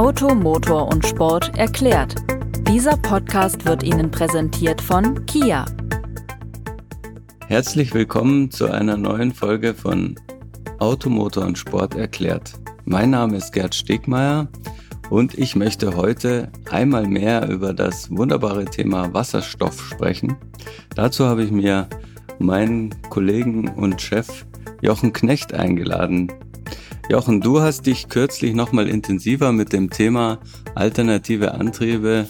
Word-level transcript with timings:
Auto, 0.00 0.34
Motor 0.34 0.88
und 0.88 1.06
Sport 1.06 1.58
erklärt. 1.58 2.14
Dieser 2.66 2.96
Podcast 2.96 3.66
wird 3.66 3.82
Ihnen 3.82 4.10
präsentiert 4.10 4.80
von 4.80 5.26
Kia. 5.26 5.66
Herzlich 7.48 7.92
willkommen 7.92 8.50
zu 8.50 8.70
einer 8.70 8.96
neuen 8.96 9.34
Folge 9.34 9.74
von 9.74 10.18
Auto, 10.78 11.10
Motor 11.10 11.44
und 11.44 11.58
Sport 11.58 11.96
erklärt. 11.96 12.54
Mein 12.86 13.10
Name 13.10 13.36
ist 13.36 13.52
Gerd 13.52 13.74
Stegmeier 13.74 14.48
und 15.10 15.34
ich 15.34 15.54
möchte 15.54 15.94
heute 15.94 16.50
einmal 16.70 17.06
mehr 17.06 17.50
über 17.50 17.74
das 17.74 18.10
wunderbare 18.10 18.64
Thema 18.64 19.12
Wasserstoff 19.12 19.82
sprechen. 19.82 20.34
Dazu 20.96 21.26
habe 21.26 21.44
ich 21.44 21.50
mir 21.50 21.90
meinen 22.38 22.88
Kollegen 23.10 23.68
und 23.68 24.00
Chef 24.00 24.46
Jochen 24.80 25.12
Knecht 25.12 25.52
eingeladen. 25.52 26.32
Jochen, 27.10 27.40
du 27.40 27.60
hast 27.60 27.86
dich 27.86 28.08
kürzlich 28.08 28.54
nochmal 28.54 28.88
intensiver 28.88 29.50
mit 29.50 29.72
dem 29.72 29.90
Thema 29.90 30.38
alternative 30.76 31.54
Antriebe 31.54 32.28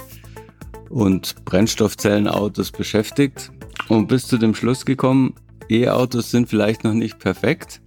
und 0.89 1.45
Brennstoffzellenautos 1.45 2.73
beschäftigt 2.73 3.53
und 3.91 4.07
bist 4.07 4.29
zu 4.29 4.39
dem 4.39 4.55
Schluss 4.55 4.87
gekommen, 4.87 5.35
E-Autos 5.69 6.31
sind 6.31 6.49
vielleicht 6.49 6.83
noch 6.83 6.95
nicht 6.95 7.19
perfekt, 7.19 7.83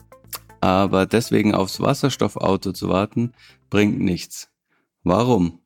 aber 0.62 1.08
deswegen 1.08 1.56
aufs 1.56 1.80
Wasserstoffauto 1.80 2.74
zu 2.74 2.90
warten, 2.90 3.34
bringt 3.72 4.00
nichts. 4.00 4.50
Warum? 5.02 5.62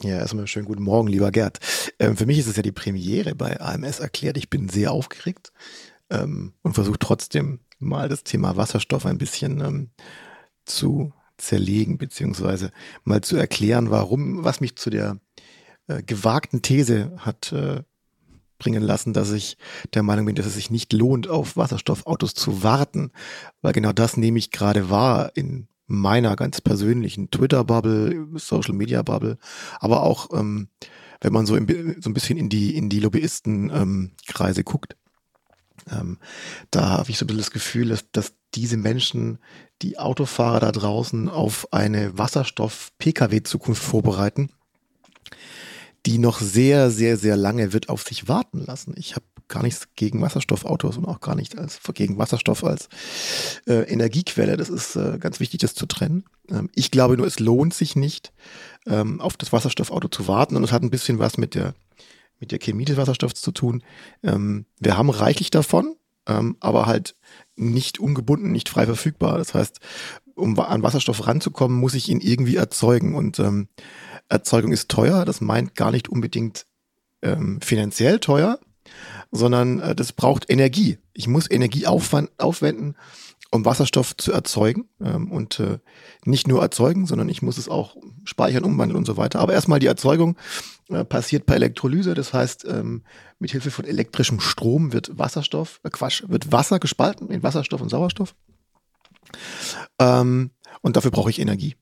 Ja, 0.00 0.18
erstmal 0.18 0.46
schönen 0.46 0.66
guten 0.66 0.84
Morgen, 0.84 1.08
lieber 1.08 1.32
Gerd. 1.32 1.58
Ähm, 1.98 2.16
für 2.16 2.26
mich 2.26 2.38
ist 2.38 2.46
es 2.46 2.54
ja 2.54 2.62
die 2.62 2.70
Premiere 2.70 3.34
bei 3.34 3.60
AMS 3.60 3.98
erklärt. 3.98 4.36
Ich 4.36 4.48
bin 4.48 4.68
sehr 4.68 4.92
aufgeregt 4.92 5.52
ähm, 6.10 6.54
und 6.62 6.74
versuche 6.74 6.98
trotzdem 6.98 7.60
mal 7.78 8.08
das 8.08 8.24
Thema 8.24 8.56
Wasserstoff 8.56 9.06
ein 9.06 9.18
bisschen 9.18 9.60
ähm, 9.60 9.90
zu 10.64 11.12
zerlegen, 11.36 11.98
beziehungsweise 11.98 12.70
mal 13.04 13.20
zu 13.20 13.36
erklären, 13.36 13.90
warum, 13.90 14.44
was 14.44 14.60
mich 14.60 14.76
zu 14.76 14.90
der 14.90 15.18
äh, 15.88 16.02
gewagten 16.02 16.62
These 16.62 17.12
hat 17.18 17.52
äh, 17.52 17.82
bringen 18.58 18.82
lassen, 18.82 19.12
dass 19.12 19.32
ich 19.32 19.58
der 19.92 20.02
Meinung 20.02 20.26
bin, 20.26 20.36
dass 20.36 20.46
es 20.46 20.54
sich 20.54 20.70
nicht 20.70 20.92
lohnt, 20.92 21.28
auf 21.28 21.56
Wasserstoffautos 21.56 22.34
zu 22.34 22.62
warten, 22.62 23.10
weil 23.62 23.72
genau 23.72 23.92
das 23.92 24.16
nehme 24.16 24.38
ich 24.38 24.50
gerade 24.50 24.90
wahr 24.90 25.32
in 25.34 25.68
meiner 25.86 26.34
ganz 26.36 26.60
persönlichen 26.60 27.30
Twitter-Bubble, 27.30 28.28
Social-Media-Bubble, 28.36 29.38
aber 29.80 30.02
auch 30.02 30.30
ähm, 30.32 30.68
wenn 31.20 31.32
man 31.32 31.46
so, 31.46 31.56
im, 31.56 31.66
so 32.00 32.10
ein 32.10 32.14
bisschen 32.14 32.38
in 32.38 32.48
die, 32.48 32.76
in 32.76 32.88
die 32.88 33.00
Lobbyisten-Kreise 33.00 34.60
ähm, 34.60 34.64
guckt. 34.64 34.96
Ähm, 35.90 36.18
da 36.70 36.88
habe 36.88 37.10
ich 37.10 37.18
so 37.18 37.24
ein 37.24 37.26
bisschen 37.26 37.42
das 37.42 37.50
Gefühl, 37.50 37.88
dass, 37.88 38.10
dass 38.12 38.34
diese 38.54 38.76
Menschen 38.76 39.38
die 39.82 39.98
Autofahrer 39.98 40.60
da 40.60 40.72
draußen 40.72 41.28
auf 41.28 41.72
eine 41.72 42.16
Wasserstoff-Pkw-Zukunft 42.16 43.82
vorbereiten, 43.82 44.50
die 46.06 46.18
noch 46.18 46.40
sehr, 46.40 46.90
sehr, 46.90 47.16
sehr 47.16 47.36
lange 47.36 47.72
wird 47.72 47.88
auf 47.88 48.02
sich 48.02 48.28
warten 48.28 48.64
lassen. 48.64 48.94
Ich 48.96 49.14
habe 49.14 49.24
gar 49.48 49.62
nichts 49.62 49.88
gegen 49.94 50.20
Wasserstoffautos 50.20 50.96
und 50.96 51.04
auch 51.06 51.20
gar 51.20 51.34
nicht 51.34 51.58
als, 51.58 51.80
gegen 51.94 52.18
Wasserstoff 52.18 52.64
als 52.64 52.88
äh, 53.66 53.82
Energiequelle. 53.90 54.56
Das 54.56 54.68
ist 54.68 54.96
äh, 54.96 55.18
ganz 55.18 55.40
wichtig, 55.40 55.60
das 55.60 55.74
zu 55.74 55.86
trennen. 55.86 56.24
Ähm, 56.50 56.70
ich 56.74 56.90
glaube 56.90 57.16
nur, 57.16 57.26
es 57.26 57.40
lohnt 57.40 57.74
sich 57.74 57.96
nicht, 57.96 58.32
ähm, 58.86 59.20
auf 59.20 59.36
das 59.36 59.52
Wasserstoffauto 59.52 60.08
zu 60.08 60.28
warten. 60.28 60.56
Und 60.56 60.64
es 60.64 60.72
hat 60.72 60.82
ein 60.82 60.90
bisschen 60.90 61.18
was 61.18 61.36
mit 61.38 61.54
der, 61.54 61.74
mit 62.40 62.52
der 62.52 62.58
Chemie 62.58 62.84
des 62.84 62.96
Wasserstoffs 62.96 63.40
zu 63.40 63.52
tun. 63.52 63.82
Ähm, 64.22 64.66
wir 64.80 64.96
haben 64.96 65.10
reichlich 65.10 65.50
davon, 65.50 65.96
ähm, 66.26 66.56
aber 66.60 66.86
halt 66.86 67.16
nicht 67.56 67.98
ungebunden, 67.98 68.52
nicht 68.52 68.68
frei 68.68 68.86
verfügbar. 68.86 69.38
Das 69.38 69.54
heißt, 69.54 69.80
um 70.34 70.58
an 70.58 70.82
Wasserstoff 70.82 71.26
ranzukommen, 71.26 71.78
muss 71.78 71.94
ich 71.94 72.08
ihn 72.08 72.20
irgendwie 72.20 72.56
erzeugen. 72.56 73.14
Und 73.14 73.38
ähm, 73.38 73.68
Erzeugung 74.28 74.72
ist 74.72 74.90
teuer. 74.90 75.24
Das 75.24 75.40
meint 75.40 75.74
gar 75.74 75.90
nicht 75.90 76.08
unbedingt 76.08 76.66
ähm, 77.22 77.60
finanziell 77.60 78.18
teuer, 78.18 78.58
sondern 79.30 79.80
äh, 79.80 79.94
das 79.94 80.12
braucht 80.12 80.50
Energie. 80.50 80.98
Ich 81.12 81.28
muss 81.28 81.50
Energie 81.50 81.86
aufwenden, 81.86 82.96
um 83.50 83.64
Wasserstoff 83.64 84.16
zu 84.16 84.32
erzeugen 84.32 84.88
ähm, 85.00 85.30
und 85.30 85.60
äh, 85.60 85.78
nicht 86.24 86.48
nur 86.48 86.60
erzeugen, 86.60 87.06
sondern 87.06 87.28
ich 87.28 87.40
muss 87.40 87.56
es 87.56 87.68
auch 87.68 87.96
speichern, 88.24 88.64
umwandeln 88.64 88.98
und 88.98 89.06
so 89.06 89.16
weiter. 89.16 89.40
Aber 89.40 89.52
erstmal 89.52 89.78
die 89.78 89.86
Erzeugung 89.86 90.36
äh, 90.90 91.04
passiert 91.04 91.46
per 91.46 91.56
Elektrolyse, 91.56 92.14
das 92.14 92.32
heißt, 92.32 92.66
ähm, 92.68 93.02
mit 93.38 93.52
Hilfe 93.52 93.70
von 93.70 93.84
elektrischem 93.84 94.40
Strom 94.40 94.92
wird 94.92 95.18
Wasserstoff, 95.18 95.80
äh, 95.82 95.90
Quatsch, 95.90 96.24
wird 96.28 96.52
Wasser 96.52 96.78
gespalten 96.78 97.30
in 97.30 97.42
Wasserstoff 97.42 97.80
und 97.80 97.88
Sauerstoff. 97.88 98.34
Ähm, 99.98 100.50
und 100.82 100.96
dafür 100.96 101.10
brauche 101.10 101.30
ich 101.30 101.40
Energie. 101.40 101.76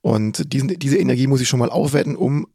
Und 0.00 0.52
diesen, 0.52 0.68
diese 0.68 0.98
Energie 0.98 1.26
muss 1.26 1.40
ich 1.40 1.48
schon 1.48 1.60
mal 1.60 1.70
aufwerten, 1.70 2.16
um 2.16 2.46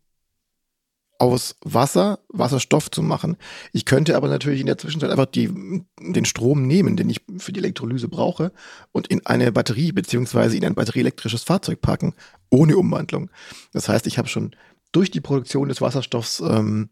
aus 1.18 1.56
Wasser 1.64 2.20
Wasserstoff 2.28 2.92
zu 2.92 3.02
machen. 3.02 3.38
Ich 3.72 3.86
könnte 3.86 4.18
aber 4.18 4.28
natürlich 4.28 4.60
in 4.60 4.66
der 4.66 4.78
Zwischenzeit 4.78 5.12
einfach 5.12 5.28
die, 5.28 5.50
den 6.00 6.26
Strom 6.26 6.68
nehmen, 6.68 6.98
den 6.98 7.10
ich 7.10 7.22
für 7.38 7.54
die 7.54 7.60
Elektrolyse 7.60 8.10
brauche, 8.10 8.52
und 8.92 9.08
in 9.08 9.26
eine 9.26 9.52
Batterie 9.52 9.92
beziehungsweise 9.92 10.58
in 10.58 10.66
ein 10.66 10.76
batterieelektrisches 10.76 11.44
Fahrzeug 11.44 11.82
packen, 11.82 12.14
ohne 12.50 12.78
Umwandlung. 12.78 13.30
Das 13.72 13.88
heißt, 13.88 14.08
ich 14.08 14.18
habe 14.18 14.28
schon 14.28 14.56
durch 14.96 15.12
die 15.12 15.22
Produktion 15.22 15.68
des 15.68 15.82
Wasserstoffs 15.82 16.40
ähm, 16.40 16.90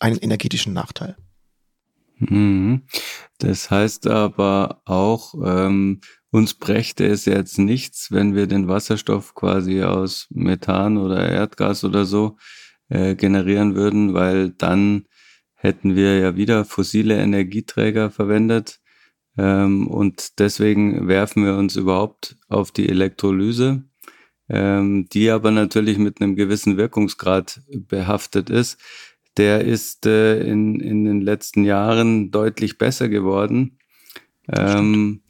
einen 0.00 0.18
energetischen 0.18 0.72
Nachteil. 0.72 1.16
Mhm. 2.18 2.82
Das 3.38 3.70
heißt 3.70 4.06
aber 4.06 4.82
auch, 4.84 5.34
ähm, 5.44 6.00
uns 6.30 6.54
brächte 6.54 7.06
es 7.06 7.24
jetzt 7.26 7.58
nichts, 7.58 8.10
wenn 8.10 8.34
wir 8.34 8.46
den 8.46 8.68
Wasserstoff 8.68 9.34
quasi 9.34 9.82
aus 9.82 10.26
Methan 10.30 10.96
oder 10.96 11.28
Erdgas 11.28 11.84
oder 11.84 12.04
so 12.04 12.36
äh, 12.88 13.14
generieren 13.14 13.74
würden, 13.74 14.14
weil 14.14 14.50
dann 14.50 15.04
hätten 15.54 15.96
wir 15.96 16.18
ja 16.18 16.36
wieder 16.36 16.64
fossile 16.64 17.18
Energieträger 17.18 18.10
verwendet. 18.10 18.80
Ähm, 19.36 19.86
und 19.86 20.38
deswegen 20.38 21.08
werfen 21.08 21.44
wir 21.44 21.56
uns 21.56 21.76
überhaupt 21.76 22.36
auf 22.48 22.72
die 22.72 22.88
Elektrolyse, 22.88 23.84
ähm, 24.48 25.08
die 25.12 25.30
aber 25.30 25.50
natürlich 25.50 25.98
mit 25.98 26.20
einem 26.20 26.36
gewissen 26.36 26.76
Wirkungsgrad 26.76 27.60
behaftet 27.68 28.50
ist. 28.50 28.78
Der 29.36 29.64
ist 29.64 30.06
äh, 30.06 30.40
in, 30.40 30.80
in 30.80 31.04
den 31.04 31.20
letzten 31.20 31.64
Jahren 31.64 32.30
deutlich 32.30 32.78
besser 32.78 33.08
geworden. 33.08 33.78
Ähm, 34.50 35.22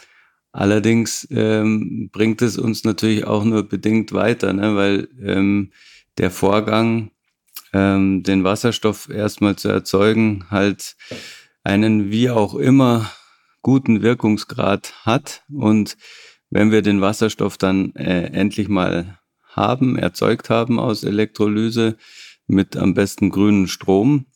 allerdings 0.52 1.26
ähm, 1.30 2.08
bringt 2.12 2.40
es 2.40 2.56
uns 2.56 2.84
natürlich 2.84 3.24
auch 3.24 3.44
nur 3.44 3.68
bedingt 3.68 4.12
weiter, 4.12 4.52
ne? 4.52 4.76
weil 4.76 5.08
ähm, 5.20 5.72
der 6.16 6.30
Vorgang 6.30 7.10
ähm, 7.72 8.22
den 8.22 8.44
Wasserstoff 8.44 9.08
erstmal 9.08 9.56
zu 9.56 9.68
erzeugen, 9.68 10.46
halt 10.50 10.96
einen 11.64 12.10
wie 12.10 12.30
auch 12.30 12.54
immer 12.54 13.10
guten 13.62 14.02
Wirkungsgrad 14.02 14.94
hat. 15.04 15.42
Und 15.52 15.96
wenn 16.50 16.70
wir 16.70 16.82
den 16.82 17.00
Wasserstoff 17.00 17.58
dann 17.58 17.94
äh, 17.94 18.26
endlich 18.32 18.68
mal 18.68 19.18
haben, 19.44 19.98
erzeugt 19.98 20.50
haben 20.50 20.78
aus 20.78 21.04
Elektrolyse 21.04 21.96
mit 22.46 22.76
am 22.76 22.94
besten 22.94 23.30
grünen 23.30 23.68
Strom, 23.68 24.26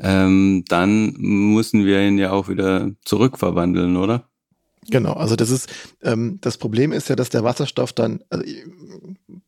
ähm, 0.00 0.64
dann 0.68 1.14
müssen 1.18 1.84
wir 1.84 2.00
ihn 2.00 2.18
ja 2.18 2.32
auch 2.32 2.48
wieder 2.48 2.92
zurückverwandeln, 3.04 3.96
oder? 3.96 4.28
Genau, 4.90 5.14
also 5.14 5.34
das 5.34 5.50
ist 5.50 5.68
ähm, 6.02 6.38
das 6.40 6.58
Problem 6.58 6.92
ist 6.92 7.08
ja, 7.08 7.16
dass 7.16 7.30
der 7.30 7.44
Wasserstoff 7.44 7.92
dann, 7.92 8.22
also 8.28 8.44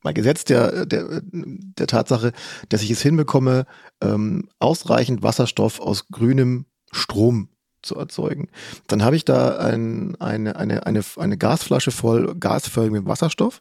mal 0.03 0.15
gesetzt 0.15 0.49
der, 0.49 0.87
der, 0.87 1.21
der 1.23 1.87
Tatsache, 1.87 2.33
dass 2.69 2.83
ich 2.83 2.91
es 2.91 3.03
hinbekomme, 3.03 3.67
ähm, 4.01 4.49
ausreichend 4.59 5.23
Wasserstoff 5.23 5.81
aus 5.81 6.09
grünem 6.09 6.67
Strom 6.91 7.51
zu 7.87 7.97
erzeugen. 7.97 8.49
Dann 8.87 9.03
habe 9.03 9.17
ich 9.17 9.25
da 9.25 9.57
ein, 9.57 10.15
eine, 10.21 10.57
eine, 10.57 10.87
eine, 10.87 11.03
eine 11.17 11.39
Gasflasche 11.39 11.91
voll 11.91 12.35
gasförmigem 12.35 13.07
Wasserstoff. 13.07 13.61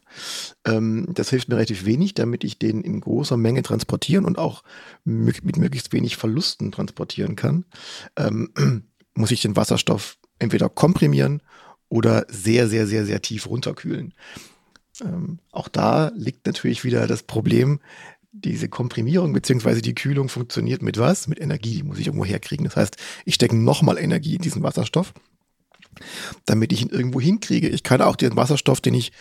Ähm, 0.66 1.08
das 1.14 1.30
hilft 1.30 1.48
mir 1.48 1.56
relativ 1.56 1.86
wenig, 1.86 2.14
damit 2.14 2.44
ich 2.44 2.58
den 2.58 2.82
in 2.82 3.00
großer 3.00 3.36
Menge 3.36 3.62
transportieren 3.62 4.24
und 4.24 4.38
auch 4.38 4.62
mit 5.04 5.56
möglichst 5.56 5.92
wenig 5.92 6.16
Verlusten 6.16 6.72
transportieren 6.72 7.36
kann. 7.36 7.64
Ähm, 8.16 8.50
muss 9.14 9.30
ich 9.30 9.40
den 9.40 9.56
Wasserstoff 9.56 10.18
entweder 10.38 10.68
komprimieren 10.68 11.40
oder 11.88 12.26
sehr, 12.28 12.68
sehr, 12.68 12.86
sehr, 12.86 13.06
sehr 13.06 13.22
tief 13.22 13.48
runterkühlen. 13.48 14.12
Ähm, 15.02 15.38
auch 15.50 15.68
da 15.68 16.10
liegt 16.14 16.46
natürlich 16.46 16.84
wieder 16.84 17.06
das 17.06 17.22
Problem, 17.22 17.80
diese 18.44 18.68
Komprimierung 18.68 19.32
beziehungsweise 19.32 19.82
die 19.82 19.94
Kühlung 19.94 20.28
funktioniert 20.28 20.82
mit 20.82 20.98
was? 20.98 21.28
Mit 21.28 21.40
Energie, 21.40 21.76
die 21.76 21.82
muss 21.82 21.98
ich 21.98 22.06
irgendwo 22.06 22.24
herkriegen. 22.24 22.64
Das 22.64 22.76
heißt, 22.76 22.96
ich 23.24 23.34
stecke 23.34 23.56
nochmal 23.56 23.98
Energie 23.98 24.36
in 24.36 24.42
diesen 24.42 24.62
Wasserstoff, 24.62 25.14
damit 26.44 26.72
ich 26.72 26.82
ihn 26.82 26.90
irgendwo 26.90 27.20
hinkriege. 27.20 27.68
Ich 27.68 27.82
kann 27.82 28.02
auch 28.02 28.16
den 28.16 28.36
Wasserstoff, 28.36 28.80
den 28.80 28.94
ich 28.94 29.12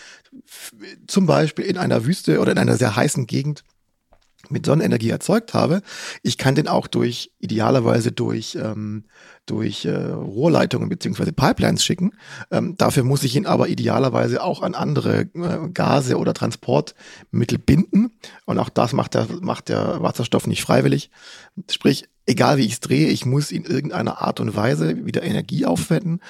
zum 1.08 1.26
Beispiel 1.26 1.66
in 1.66 1.78
einer 1.78 2.06
Wüste 2.06 2.40
oder 2.40 2.52
in 2.52 2.58
einer 2.58 2.78
sehr 2.78 2.96
heißen 2.96 3.26
Gegend 3.26 3.64
mit 4.50 4.66
Sonnenenergie 4.66 5.10
erzeugt 5.10 5.54
habe, 5.54 5.82
ich 6.22 6.38
kann 6.38 6.56
den 6.56 6.68
auch 6.68 6.88
durch, 6.88 7.32
idealerweise 7.40 8.12
durch, 8.12 8.56
ähm, 8.56 9.06
durch 9.46 9.86
äh, 9.86 9.96
Rohrleitungen 9.96 10.90
beziehungsweise 10.90 11.34
Pipelines 11.34 11.84
schicken. 11.84 12.14
Ähm, 12.52 12.76
dafür 12.78 13.04
muss 13.04 13.24
ich 13.24 13.36
ihn 13.36 13.46
aber 13.46 13.68
idealerweise 13.68 14.44
auch 14.44 14.62
an 14.62 14.76
andere 14.76 15.22
äh, 15.22 15.70
Gase 15.74 16.18
oder 16.18 16.34
Transportmittel 16.34 17.58
binden. 17.58 18.12
Und 18.46 18.60
auch 18.60 18.70
das 18.70 18.94
macht 18.94 19.14
der, 19.14 19.28
macht 19.42 19.70
der 19.70 20.02
Wasserstoff 20.02 20.48
nicht 20.48 20.64
freiwillig. 20.64 21.12
Sprich, 21.70 22.08
egal 22.26 22.58
wie 22.58 22.66
ich 22.66 22.74
es 22.74 22.80
drehe, 22.80 23.08
ich 23.08 23.26
muss 23.26 23.52
in 23.52 23.66
irgendeiner 23.66 24.22
Art 24.22 24.40
und 24.40 24.56
Weise 24.56 25.06
wieder 25.06 25.24
Energie 25.24 25.66
aufwenden, 25.66 26.22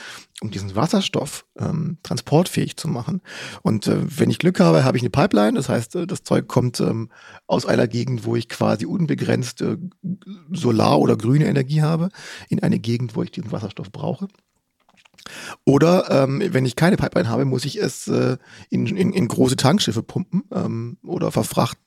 um 0.42 0.52
diesen 0.52 0.76
Wasserstoff 0.76 1.46
ähm, 1.58 1.98
transportfähig 2.04 2.76
zu 2.76 2.88
machen. 2.88 3.22
Und 3.62 3.88
äh, 3.88 3.98
wenn 4.06 4.30
ich 4.30 4.40
Glück 4.40 4.60
habe, 4.60 4.84
habe 4.84 4.98
ich 4.98 5.04
eine 5.04 5.10
Pipeline. 5.10 5.54
Das 5.54 5.70
heißt, 5.70 5.96
äh, 5.96 6.08
das 6.08 6.24
Zeug 6.24 6.48
kommt 6.48 6.80
ähm, 6.82 7.10
aus 7.48 7.66
einer 7.66 7.88
Gegend, 7.88 8.26
wo 8.26 8.36
ich 8.36 8.50
quasi 8.50 8.86
unbegrenzt 8.86 9.62
äh, 9.62 9.78
Solar- 10.52 11.00
oder 11.00 11.16
grüne 11.16 11.46
Energie 11.46 11.82
habe, 11.82 12.10
in 12.50 12.62
eine 12.62 12.80
Gegend, 12.80 13.05
wo 13.14 13.24
ich 13.24 13.32
diesen 13.32 13.52
Wasserstoff 13.52 13.92
brauche. 13.92 14.28
Oder 15.66 16.10
ähm, 16.10 16.42
wenn 16.52 16.66
ich 16.66 16.76
keine 16.76 16.98
Pipeline 16.98 17.30
habe, 17.30 17.46
muss 17.46 17.66
ich 17.66 17.82
es 17.82 18.08
äh, 18.08 18.38
in, 18.70 18.86
in, 18.88 19.12
in 19.12 19.28
große 19.28 19.56
Tankschiffe 19.56 20.04
pumpen 20.04 20.44
ähm, 20.52 20.98
oder 21.04 21.32
verfrachten 21.32 21.86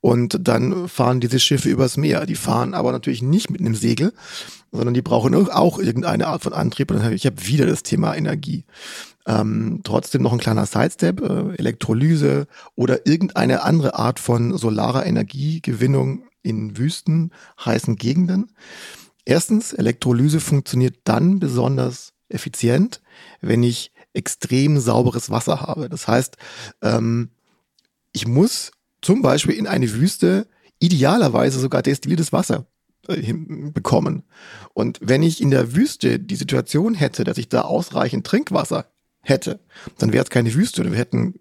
und 0.00 0.38
dann 0.46 0.88
fahren 0.88 1.20
diese 1.20 1.40
Schiffe 1.40 1.68
übers 1.68 1.96
Meer. 1.96 2.26
Die 2.26 2.36
fahren 2.36 2.74
aber 2.74 2.92
natürlich 2.92 3.22
nicht 3.22 3.50
mit 3.50 3.60
einem 3.60 3.74
Segel, 3.74 4.12
sondern 4.72 4.94
die 4.94 5.02
brauchen 5.02 5.34
auch 5.34 5.78
irgendeine 5.78 6.26
Art 6.26 6.42
von 6.42 6.52
Antrieb. 6.52 6.90
Und 6.90 7.12
ich 7.12 7.26
habe 7.26 7.46
wieder 7.46 7.66
das 7.66 7.82
Thema 7.82 8.14
Energie. 8.14 8.64
Ähm, 9.26 9.80
trotzdem 9.84 10.22
noch 10.22 10.32
ein 10.32 10.38
kleiner 10.38 10.66
Sidestep, 10.66 11.20
äh, 11.20 11.56
Elektrolyse 11.56 12.46
oder 12.76 13.06
irgendeine 13.06 13.62
andere 13.62 13.94
Art 13.94 14.20
von 14.20 14.56
solarer 14.56 15.04
Energiegewinnung 15.04 16.22
in 16.42 16.78
Wüsten, 16.78 17.32
heißen 17.62 17.96
Gegenden. 17.96 18.52
Erstens, 19.28 19.74
Elektrolyse 19.74 20.40
funktioniert 20.40 21.00
dann 21.04 21.38
besonders 21.38 22.14
effizient, 22.30 23.02
wenn 23.42 23.62
ich 23.62 23.92
extrem 24.14 24.80
sauberes 24.80 25.28
Wasser 25.28 25.60
habe. 25.60 25.90
Das 25.90 26.08
heißt, 26.08 26.38
ähm, 26.80 27.28
ich 28.12 28.26
muss 28.26 28.72
zum 29.02 29.20
Beispiel 29.20 29.54
in 29.54 29.66
eine 29.66 29.92
Wüste 29.92 30.48
idealerweise 30.78 31.60
sogar 31.60 31.82
destilliertes 31.82 32.32
Wasser 32.32 32.68
äh, 33.06 33.34
bekommen. 33.34 34.22
Und 34.72 34.98
wenn 35.02 35.22
ich 35.22 35.42
in 35.42 35.50
der 35.50 35.76
Wüste 35.76 36.18
die 36.18 36.36
Situation 36.36 36.94
hätte, 36.94 37.24
dass 37.24 37.36
ich 37.36 37.50
da 37.50 37.62
ausreichend 37.62 38.26
Trinkwasser 38.26 38.86
hätte, 39.20 39.60
dann 39.98 40.14
wäre 40.14 40.24
es 40.24 40.30
keine 40.30 40.54
Wüste. 40.54 40.90
Wir 40.90 40.98
hätten 40.98 41.38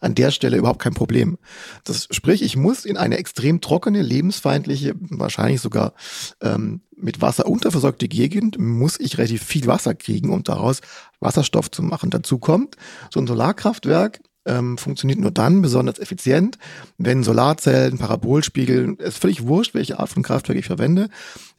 an 0.00 0.14
der 0.14 0.30
Stelle 0.30 0.56
überhaupt 0.56 0.82
kein 0.82 0.94
Problem. 0.94 1.38
Das 1.84 2.08
sprich, 2.10 2.42
ich 2.42 2.56
muss 2.56 2.84
in 2.84 2.96
eine 2.96 3.18
extrem 3.18 3.60
trockene, 3.60 4.02
lebensfeindliche, 4.02 4.94
wahrscheinlich 4.98 5.60
sogar 5.60 5.94
ähm, 6.40 6.82
mit 6.96 7.20
Wasser 7.20 7.46
unterversorgte 7.46 8.08
Gegend, 8.08 8.58
muss 8.58 8.98
ich 8.98 9.18
relativ 9.18 9.44
viel 9.44 9.66
Wasser 9.66 9.94
kriegen, 9.94 10.30
um 10.30 10.42
daraus 10.42 10.80
Wasserstoff 11.20 11.70
zu 11.70 11.82
machen. 11.82 12.10
Dazu 12.10 12.38
kommt, 12.38 12.76
so 13.12 13.20
ein 13.20 13.26
Solarkraftwerk 13.26 14.20
ähm, 14.46 14.78
funktioniert 14.78 15.20
nur 15.20 15.30
dann 15.30 15.62
besonders 15.62 15.98
effizient, 15.98 16.58
wenn 16.96 17.22
Solarzellen, 17.22 17.98
Parabolspiegel, 17.98 18.96
es 18.98 19.14
ist 19.14 19.18
völlig 19.18 19.46
wurscht, 19.46 19.74
welche 19.74 19.98
Art 20.00 20.08
von 20.08 20.22
Kraftwerk 20.22 20.58
ich 20.58 20.66
verwende, 20.66 21.08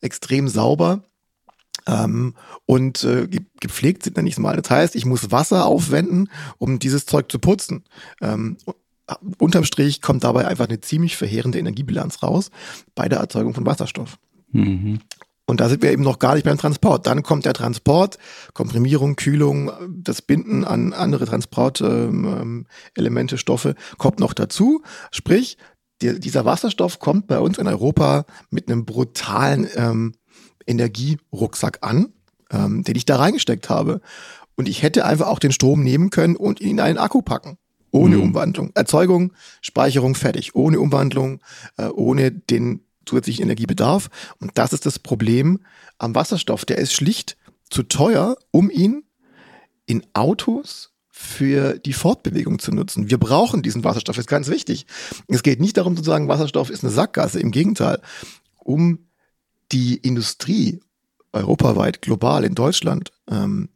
extrem 0.01 0.47
sauber 0.47 1.03
ähm, 1.89 2.35
und 2.65 3.03
äh, 3.03 3.27
gepflegt 3.59 4.03
sind, 4.03 4.15
nenne 4.15 4.29
ich 4.29 4.35
es 4.35 4.39
mal. 4.39 4.55
Das 4.55 4.69
heißt, 4.69 4.95
ich 4.95 5.05
muss 5.05 5.31
Wasser 5.31 5.65
aufwenden, 5.65 6.29
um 6.57 6.79
dieses 6.79 7.05
Zeug 7.05 7.31
zu 7.31 7.39
putzen. 7.39 7.83
Ähm, 8.21 8.57
unterm 9.39 9.63
Strich 9.63 10.01
kommt 10.01 10.23
dabei 10.23 10.47
einfach 10.47 10.67
eine 10.67 10.81
ziemlich 10.81 11.17
verheerende 11.17 11.57
Energiebilanz 11.57 12.21
raus 12.21 12.51
bei 12.93 13.09
der 13.09 13.19
Erzeugung 13.19 13.53
von 13.53 13.65
Wasserstoff. 13.65 14.19
Mhm. 14.51 14.99
Und 15.45 15.61
da 15.61 15.67
sind 15.67 15.81
wir 15.81 15.91
eben 15.91 16.03
noch 16.03 16.19
gar 16.19 16.35
nicht 16.35 16.43
beim 16.43 16.59
Transport. 16.59 17.07
Dann 17.07 17.23
kommt 17.23 17.45
der 17.45 17.53
Transport, 17.53 18.19
Komprimierung, 18.53 19.15
Kühlung, 19.15 19.71
das 19.89 20.21
Binden 20.21 20.63
an 20.63 20.93
andere 20.93 21.25
Transportelemente, 21.25 23.35
ähm, 23.35 23.39
Stoffe 23.39 23.73
kommt 23.97 24.19
noch 24.19 24.33
dazu. 24.33 24.83
Sprich, 25.09 25.57
die, 26.03 26.19
dieser 26.19 26.45
Wasserstoff 26.45 26.99
kommt 26.99 27.25
bei 27.25 27.39
uns 27.39 27.57
in 27.57 27.65
Europa 27.65 28.25
mit 28.51 28.67
einem 28.67 28.85
brutalen 28.85 29.67
ähm, 29.75 30.13
Energierucksack 30.69 31.79
an, 31.81 32.13
ähm, 32.51 32.83
den 32.83 32.95
ich 32.95 33.05
da 33.05 33.17
reingesteckt 33.17 33.69
habe. 33.69 34.01
Und 34.55 34.69
ich 34.69 34.83
hätte 34.83 35.05
einfach 35.05 35.27
auch 35.27 35.39
den 35.39 35.51
Strom 35.51 35.83
nehmen 35.83 36.09
können 36.09 36.35
und 36.35 36.61
ihn 36.61 36.71
in 36.71 36.79
einen 36.79 36.97
Akku 36.97 37.21
packen. 37.21 37.57
Ohne 37.91 38.17
mhm. 38.17 38.23
Umwandlung. 38.23 38.71
Erzeugung, 38.75 39.33
Speicherung 39.61 40.15
fertig. 40.15 40.53
Ohne 40.55 40.79
Umwandlung, 40.79 41.41
äh, 41.77 41.87
ohne 41.87 42.31
den 42.31 42.81
zusätzlichen 43.05 43.43
Energiebedarf. 43.43 44.09
Und 44.39 44.51
das 44.55 44.73
ist 44.73 44.85
das 44.85 44.99
Problem 44.99 45.59
am 45.97 46.13
Wasserstoff. 46.13 46.65
Der 46.65 46.77
ist 46.77 46.93
schlicht 46.93 47.37
zu 47.69 47.83
teuer, 47.83 48.37
um 48.51 48.69
ihn 48.69 49.03
in 49.85 50.05
Autos 50.13 50.91
für 51.09 51.79
die 51.79 51.93
Fortbewegung 51.93 52.59
zu 52.59 52.71
nutzen. 52.71 53.09
Wir 53.09 53.17
brauchen 53.17 53.61
diesen 53.61 53.83
Wasserstoff, 53.83 54.15
das 54.15 54.23
ist 54.23 54.29
ganz 54.29 54.47
wichtig. 54.47 54.85
Es 55.27 55.43
geht 55.43 55.59
nicht 55.59 55.75
darum 55.77 55.97
zu 55.97 56.03
sagen, 56.03 56.27
Wasserstoff 56.27 56.69
ist 56.69 56.83
eine 56.83 56.93
Sackgasse. 56.93 57.39
Im 57.39 57.51
Gegenteil, 57.51 57.99
um 58.57 59.08
die 59.71 59.97
Industrie 59.97 60.79
europaweit, 61.31 62.01
global 62.01 62.43
in 62.43 62.55
Deutschland 62.55 63.11
ähm, 63.29 63.69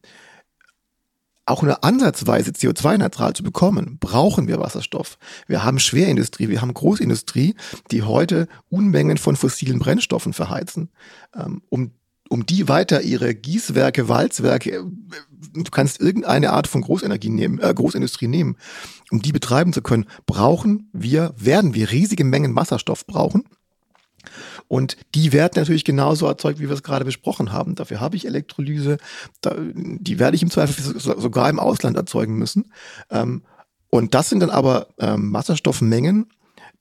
auch 1.45 1.61
nur 1.61 1.83
ansatzweise 1.83 2.51
CO2-neutral 2.51 3.33
zu 3.33 3.43
bekommen, 3.43 3.97
brauchen 3.99 4.47
wir 4.47 4.59
Wasserstoff. 4.59 5.17
Wir 5.47 5.63
haben 5.63 5.79
Schwerindustrie, 5.79 6.47
wir 6.47 6.61
haben 6.61 6.73
Großindustrie, 6.73 7.55
die 7.91 8.03
heute 8.03 8.47
Unmengen 8.69 9.17
von 9.17 9.35
fossilen 9.35 9.79
Brennstoffen 9.79 10.33
verheizen. 10.33 10.89
Ähm, 11.35 11.61
um, 11.69 11.91
um 12.29 12.45
die 12.45 12.69
weiter 12.69 13.01
ihre 13.01 13.35
Gießwerke, 13.35 14.07
Walzwerke, 14.07 14.71
äh, 14.71 14.83
du 15.53 15.69
kannst 15.69 15.99
irgendeine 15.99 16.53
Art 16.53 16.67
von 16.67 16.81
Großenergie 16.81 17.29
nehmen, 17.29 17.59
äh, 17.59 17.73
Großindustrie 17.73 18.27
nehmen, 18.27 18.55
um 19.11 19.21
die 19.21 19.33
betreiben 19.33 19.73
zu 19.73 19.81
können, 19.81 20.05
brauchen 20.25 20.89
wir, 20.93 21.33
werden 21.37 21.73
wir 21.73 21.91
riesige 21.91 22.23
Mengen 22.23 22.55
Wasserstoff 22.55 23.05
brauchen. 23.05 23.43
Und 24.73 24.97
die 25.13 25.33
werden 25.33 25.53
natürlich 25.53 25.85
genauso 25.85 26.25
erzeugt, 26.25 26.57
wie 26.57 26.67
wir 26.67 26.73
es 26.73 26.81
gerade 26.81 27.05
besprochen 27.05 27.51
haben. 27.51 27.75
Dafür 27.75 28.01
habe 28.01 28.15
ich 28.15 28.25
Elektrolyse. 28.25 28.97
Die 29.45 30.17
werde 30.17 30.35
ich 30.35 30.41
im 30.41 30.49
Zweifel 30.49 30.99
sogar 30.99 31.47
im 31.47 31.59
Ausland 31.59 31.95
erzeugen 31.95 32.39
müssen. 32.39 32.73
Ähm, 33.11 33.43
und 33.91 34.15
das 34.15 34.29
sind 34.29 34.39
dann 34.39 34.49
aber 34.49 34.87
ähm, 34.97 35.31
Wasserstoffmengen, 35.31 36.25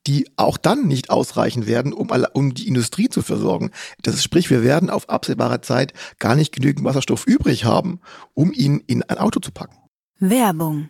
die 0.06 0.26
auch 0.36 0.56
dann 0.56 0.86
nicht 0.86 1.10
ausreichen 1.10 1.66
werden, 1.66 1.92
um, 1.92 2.08
um 2.32 2.54
die 2.54 2.66
Industrie 2.66 3.10
zu 3.10 3.20
versorgen. 3.20 3.72
Das 4.00 4.14
ist, 4.14 4.22
sprich, 4.22 4.48
wir 4.48 4.64
werden 4.64 4.88
auf 4.88 5.10
absehbare 5.10 5.60
Zeit 5.60 5.92
gar 6.18 6.34
nicht 6.34 6.54
genügend 6.54 6.86
Wasserstoff 6.86 7.26
übrig 7.26 7.66
haben, 7.66 8.00
um 8.32 8.54
ihn 8.54 8.82
in 8.86 9.02
ein 9.02 9.18
Auto 9.18 9.38
zu 9.38 9.52
packen. 9.52 9.76
Werbung. 10.18 10.88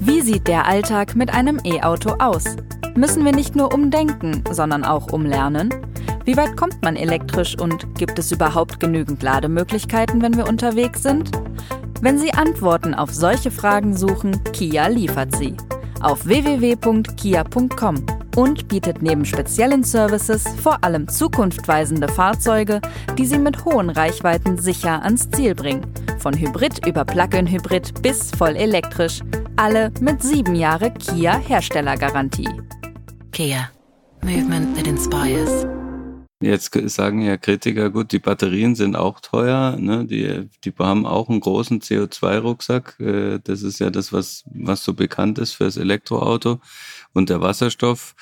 Wie 0.00 0.22
sieht 0.22 0.48
der 0.48 0.66
Alltag 0.66 1.14
mit 1.14 1.30
einem 1.32 1.60
E-Auto 1.62 2.16
aus? 2.18 2.56
Müssen 2.96 3.24
wir 3.24 3.32
nicht 3.32 3.54
nur 3.54 3.72
umdenken, 3.72 4.42
sondern 4.50 4.84
auch 4.84 5.12
umlernen? 5.12 5.70
Wie 6.30 6.36
weit 6.36 6.56
kommt 6.56 6.80
man 6.84 6.94
elektrisch 6.94 7.58
und 7.58 7.92
gibt 7.96 8.16
es 8.16 8.30
überhaupt 8.30 8.78
genügend 8.78 9.20
Lademöglichkeiten, 9.20 10.22
wenn 10.22 10.36
wir 10.36 10.46
unterwegs 10.46 11.02
sind? 11.02 11.32
Wenn 12.02 12.20
Sie 12.20 12.32
Antworten 12.32 12.94
auf 12.94 13.12
solche 13.12 13.50
Fragen 13.50 13.96
suchen, 13.96 14.40
Kia 14.52 14.86
liefert 14.86 15.34
sie. 15.34 15.56
Auf 16.00 16.24
www.kia.com 16.24 18.06
und 18.36 18.68
bietet 18.68 19.02
neben 19.02 19.24
speziellen 19.24 19.82
Services 19.82 20.44
vor 20.62 20.84
allem 20.84 21.08
zukunftweisende 21.08 22.06
Fahrzeuge, 22.06 22.80
die 23.18 23.26
Sie 23.26 23.38
mit 23.38 23.64
hohen 23.64 23.90
Reichweiten 23.90 24.56
sicher 24.56 25.02
ans 25.02 25.28
Ziel 25.30 25.56
bringen. 25.56 25.84
Von 26.20 26.38
Hybrid 26.38 26.86
über 26.86 27.04
Plug-in-Hybrid 27.04 28.02
bis 28.02 28.30
voll 28.30 28.54
elektrisch. 28.54 29.18
Alle 29.56 29.90
mit 30.00 30.22
sieben 30.22 30.54
Jahre 30.54 30.92
Kia 30.92 31.36
Herstellergarantie. 31.38 32.50
Kia. 33.32 33.68
Movement 34.22 34.76
that 34.76 34.86
inspires. 34.86 35.66
Jetzt 36.42 36.72
sagen 36.90 37.20
ja 37.20 37.36
Kritiker, 37.36 37.90
gut, 37.90 38.12
die 38.12 38.18
Batterien 38.18 38.74
sind 38.74 38.96
auch 38.96 39.20
teuer, 39.20 39.76
ne? 39.76 40.06
die, 40.06 40.48
die 40.64 40.72
haben 40.78 41.04
auch 41.04 41.28
einen 41.28 41.40
großen 41.40 41.82
CO2-Rucksack. 41.82 42.98
Äh, 42.98 43.40
das 43.44 43.62
ist 43.62 43.78
ja 43.78 43.90
das, 43.90 44.10
was, 44.10 44.44
was 44.46 44.82
so 44.82 44.94
bekannt 44.94 45.38
ist 45.38 45.52
fürs 45.52 45.76
Elektroauto. 45.76 46.60
Und 47.12 47.28
der 47.28 47.42
Wasserstoff 47.42 48.14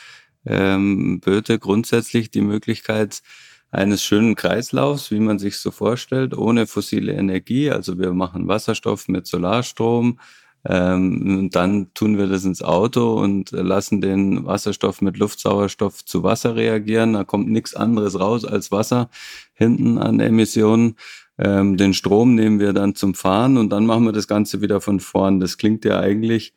ähm, 0.45 1.21
böte 1.21 1.61
grundsätzlich 1.61 2.31
die 2.31 2.41
Möglichkeit 2.41 3.23
eines 3.71 4.03
schönen 4.03 4.35
Kreislaufs, 4.35 5.13
wie 5.13 5.21
man 5.21 5.39
sich 5.39 5.59
so 5.59 5.71
vorstellt, 5.71 6.37
ohne 6.37 6.67
fossile 6.67 7.13
Energie. 7.13 7.71
Also 7.71 7.99
wir 8.01 8.13
machen 8.15 8.49
Wasserstoff 8.49 9.07
mit 9.07 9.29
Solarstrom, 9.29 10.19
ähm, 10.65 11.51
dann 11.53 11.93
tun 11.95 12.19
wir 12.19 12.27
das 12.27 12.45
ins 12.45 12.63
Auto 12.63 13.15
und 13.15 13.53
lassen 13.53 14.01
den 14.01 14.45
Wasserstoff 14.45 15.01
mit 15.01 15.17
Luftsauerstoff 15.17 16.05
zu 16.05 16.23
Wasser 16.23 16.57
reagieren. 16.57 17.13
Da 17.13 17.25
kommt 17.25 17.49
nichts 17.49 17.75
anderes 17.75 18.19
raus 18.19 18.45
als 18.45 18.73
Wasser 18.73 19.09
hinten 19.55 19.99
an 19.99 20.21
Emissionen. 20.21 20.97
Ähm, 21.39 21.77
den 21.77 21.95
Strom 21.95 22.35
nehmen 22.35 22.59
wir 22.59 22.73
dann 22.73 22.97
zum 22.97 23.15
Fahren 23.15 23.57
und 23.57 23.71
dann 23.71 23.87
machen 23.87 24.05
wir 24.05 24.13
das 24.13 24.27
Ganze 24.27 24.61
wieder 24.61 24.81
von 24.81 24.99
vorn. 24.99 25.39
Das 25.39 25.57
klingt 25.57 25.85
ja 25.85 26.01
eigentlich, 26.01 26.55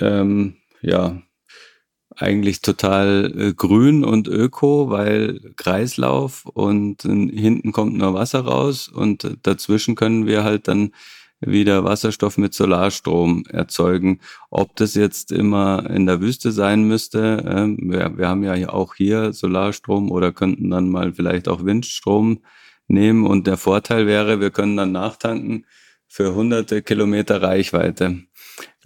ähm, 0.00 0.56
ja, 0.80 1.20
eigentlich 2.16 2.62
total 2.62 3.32
äh, 3.36 3.54
grün 3.54 4.04
und 4.04 4.26
öko, 4.26 4.90
weil 4.90 5.52
Kreislauf 5.56 6.46
und 6.46 7.04
äh, 7.04 7.08
hinten 7.08 7.72
kommt 7.72 7.96
nur 7.96 8.14
Wasser 8.14 8.40
raus 8.40 8.88
und 8.88 9.38
dazwischen 9.42 9.94
können 9.94 10.26
wir 10.26 10.42
halt 10.42 10.68
dann 10.68 10.92
wieder 11.40 11.84
Wasserstoff 11.84 12.38
mit 12.38 12.54
Solarstrom 12.54 13.44
erzeugen. 13.48 14.20
Ob 14.50 14.74
das 14.76 14.94
jetzt 14.94 15.32
immer 15.32 15.88
in 15.88 16.06
der 16.06 16.20
Wüste 16.20 16.52
sein 16.52 16.84
müsste, 16.84 17.38
äh, 17.44 17.76
wir, 17.78 18.18
wir 18.18 18.28
haben 18.28 18.42
ja 18.42 18.68
auch 18.68 18.94
hier 18.94 19.32
Solarstrom 19.32 20.10
oder 20.10 20.32
könnten 20.32 20.70
dann 20.70 20.90
mal 20.90 21.12
vielleicht 21.12 21.48
auch 21.48 21.64
Windstrom 21.64 22.40
nehmen 22.88 23.26
und 23.26 23.46
der 23.46 23.56
Vorteil 23.56 24.06
wäre, 24.06 24.40
wir 24.40 24.50
können 24.50 24.76
dann 24.76 24.92
nachtanken 24.92 25.66
für 26.08 26.34
hunderte 26.34 26.82
Kilometer 26.82 27.42
Reichweite. 27.42 28.22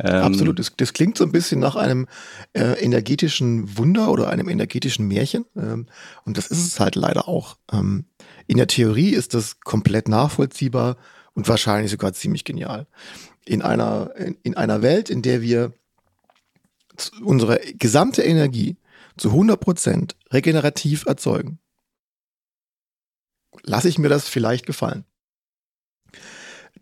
Ähm, 0.01 0.23
Absolut, 0.23 0.59
das, 0.59 0.73
das, 0.77 0.93
klingt 0.93 1.17
so 1.17 1.25
ein 1.25 1.33
bisschen 1.33 1.61
nach 1.61 1.77
einem 1.77 2.07
äh, 2.53 2.83
energetischen 2.85 3.79
Wunder 3.79 4.11
oder 4.11 4.29
einem 4.29 4.49
energetischen 4.49 5.07
Märchen. 5.07 5.45
Ähm, 5.57 5.87
und 6.25 6.37
das 6.37 6.49
ist 6.49 6.67
es 6.67 6.81
halt 6.81 6.97
leider 6.97 7.29
auch. 7.29 7.57
Ähm, 7.73 8.05
in 8.47 8.57
der 8.57 8.67
Theorie 8.67 9.11
ist 9.11 9.35
das 9.35 9.61
komplett 9.61 10.09
nachvollziehbar 10.09 10.97
und 11.35 11.49
wahrscheinlich 11.49 11.91
sogar 11.91 12.13
ziemlich 12.13 12.45
genial. 12.45 12.87
In 13.45 13.63
einer, 13.63 14.15
in, 14.17 14.37
in 14.43 14.57
einer 14.57 14.83
Welt, 14.83 15.11
in 15.11 15.23
der 15.23 15.43
wir 15.43 15.73
unsere 17.23 17.59
gesamte 17.75 18.23
Energie 18.23 18.77
zu 19.17 19.29
100 19.29 19.59
Prozent 19.59 20.17
regenerativ 20.33 21.07
erzeugen, 21.07 21.59
lasse 23.63 23.89
ich 23.89 23.99
mir 23.99 24.09
das 24.09 24.29
vielleicht 24.29 24.67
gefallen. 24.67 25.05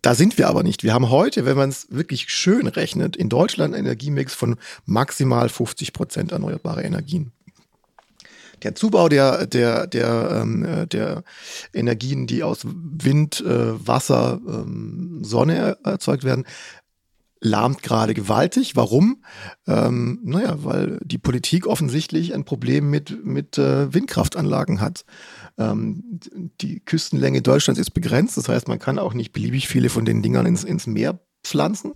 Da 0.01 0.15
sind 0.15 0.37
wir 0.37 0.47
aber 0.47 0.63
nicht. 0.63 0.83
Wir 0.83 0.93
haben 0.93 1.09
heute, 1.09 1.45
wenn 1.45 1.57
man 1.57 1.69
es 1.69 1.91
wirklich 1.91 2.29
schön 2.29 2.67
rechnet, 2.67 3.15
in 3.15 3.29
Deutschland 3.29 3.75
einen 3.75 3.85
Energiemix 3.85 4.33
von 4.33 4.57
maximal 4.85 5.47
50 5.47 5.93
Prozent 5.93 6.31
erneuerbare 6.31 6.81
Energien. 6.81 7.33
Der 8.63 8.75
Zubau 8.75 9.09
der, 9.09 9.47
der, 9.47 9.87
der, 9.87 10.41
ähm, 10.41 10.63
äh, 10.63 10.87
der 10.87 11.23
Energien, 11.73 12.27
die 12.27 12.43
aus 12.43 12.59
Wind, 12.63 13.41
äh, 13.41 13.87
Wasser, 13.87 14.39
ähm, 14.47 15.23
Sonne 15.23 15.77
erzeugt 15.83 16.23
werden, 16.23 16.45
lahmt 17.41 17.81
gerade 17.81 18.13
gewaltig. 18.13 18.75
Warum? 18.75 19.23
Ähm, 19.67 20.19
naja, 20.23 20.63
weil 20.63 20.99
die 21.03 21.17
Politik 21.17 21.65
offensichtlich 21.65 22.33
ein 22.33 22.45
Problem 22.45 22.89
mit, 22.89 23.25
mit 23.25 23.57
äh, 23.57 23.93
Windkraftanlagen 23.93 24.79
hat. 24.79 25.05
Ähm, 25.57 26.19
die 26.61 26.79
Küstenlänge 26.79 27.41
Deutschlands 27.41 27.79
ist 27.79 27.91
begrenzt, 27.91 28.37
das 28.37 28.47
heißt, 28.47 28.67
man 28.67 28.79
kann 28.79 28.99
auch 28.99 29.13
nicht 29.13 29.33
beliebig 29.33 29.67
viele 29.67 29.89
von 29.89 30.05
den 30.05 30.21
Dingern 30.21 30.45
ins, 30.45 30.63
ins 30.63 30.85
Meer 30.85 31.19
pflanzen. 31.43 31.93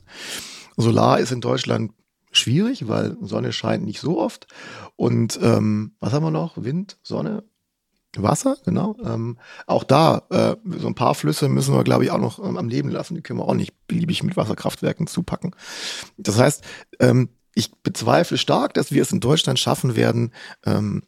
Solar 0.77 1.19
ist 1.19 1.31
in 1.31 1.41
Deutschland 1.41 1.91
schwierig, 2.37 2.87
weil 2.87 3.17
Sonne 3.21 3.51
scheint 3.51 3.85
nicht 3.85 3.99
so 3.99 4.19
oft. 4.19 4.47
Und 4.95 5.39
ähm, 5.41 5.95
was 5.99 6.13
haben 6.13 6.23
wir 6.23 6.31
noch? 6.31 6.63
Wind, 6.63 6.97
Sonne, 7.03 7.43
Wasser, 8.17 8.57
genau. 8.63 8.95
Ähm, 9.03 9.37
auch 9.67 9.83
da, 9.83 10.23
äh, 10.29 10.55
so 10.77 10.87
ein 10.87 10.95
paar 10.95 11.15
Flüsse 11.15 11.49
müssen 11.49 11.73
wir, 11.73 11.83
glaube 11.83 12.05
ich, 12.05 12.11
auch 12.11 12.19
noch 12.19 12.39
ähm, 12.39 12.57
am 12.57 12.69
Leben 12.69 12.89
lassen. 12.89 13.15
Die 13.15 13.21
können 13.21 13.39
wir 13.39 13.47
auch 13.47 13.55
nicht 13.55 13.73
beliebig 13.87 14.23
mit 14.23 14.37
Wasserkraftwerken 14.37 15.07
zupacken. 15.07 15.55
Das 16.17 16.37
heißt, 16.39 16.63
ähm, 16.99 17.29
ich 17.53 17.73
bezweifle 17.73 18.37
stark, 18.37 18.73
dass 18.73 18.91
wir 18.91 19.01
es 19.01 19.11
in 19.11 19.19
Deutschland 19.19 19.59
schaffen 19.59 19.95
werden, 19.95 20.33
ähm, 20.65 21.03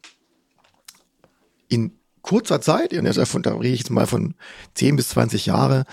in 1.67 1.91
kurzer 2.21 2.61
Zeit, 2.61 2.93
also 2.93 3.39
da 3.39 3.55
rede 3.55 3.73
ich 3.73 3.79
jetzt 3.79 3.89
mal 3.89 4.07
von 4.07 4.35
10 4.75 4.95
bis 4.95 5.09
20 5.09 5.45
Jahre, 5.45 5.85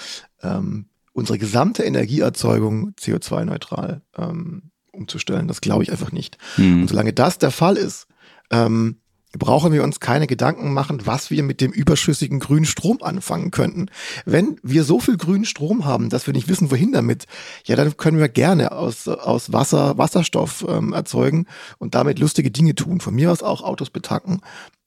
ähm, 0.43 0.87
unsere 1.13 1.39
gesamte 1.39 1.85
Energieerzeugung 1.85 2.93
CO2-neutral 2.99 4.03
ähm, 4.17 4.71
umzustellen. 4.95 5.49
Das 5.49 5.61
glaube 5.61 5.83
ich 5.83 5.91
einfach 5.91 6.13
nicht. 6.13 6.39
Mhm. 6.57 6.83
Und 6.83 6.89
solange 6.89 7.13
das 7.13 7.39
der 7.39 7.51
Fall 7.51 7.77
ist, 7.77 8.07
ähm, 8.51 8.97
brauchen 9.39 9.73
wir 9.73 9.83
uns 9.83 10.01
keine 10.01 10.27
Gedanken 10.27 10.73
machen, 10.73 11.07
was 11.07 11.31
wir 11.31 11.43
mit 11.43 11.61
dem 11.61 11.73
überschüssigen 11.73 12.41
grünen 12.41 12.65
Strom 12.65 12.99
anfangen 13.03 13.51
könnten. 13.51 13.87
Wenn 14.25 14.59
wir 14.63 14.85
so 14.85 15.01
viel 15.01 15.17
grünen 15.17 15.45
Strom 15.45 15.85
haben, 15.85 16.09
dass 16.11 16.27
wir 16.27 16.35
nicht 16.35 16.49
wissen, 16.49 16.71
wohin 16.71 16.93
damit, 16.93 17.27
ja, 17.65 17.77
dann 17.77 17.97
können 17.97 18.19
wir 18.19 18.29
gerne 18.29 18.73
aus, 18.73 19.09
aus 19.09 19.53
Wasser 19.53 19.99
Wasserstoff 19.99 20.65
ähm, 20.69 20.93
erzeugen 20.93 21.47
und 21.79 21.95
damit 21.95 22.19
lustige 22.19 22.51
Dinge 22.51 22.75
tun. 22.75 23.01
Von 23.01 23.15
mir 23.15 23.33
aus 23.33 23.43
auch 23.43 23.63
Autos 23.63 23.91
betanken. 23.91 24.41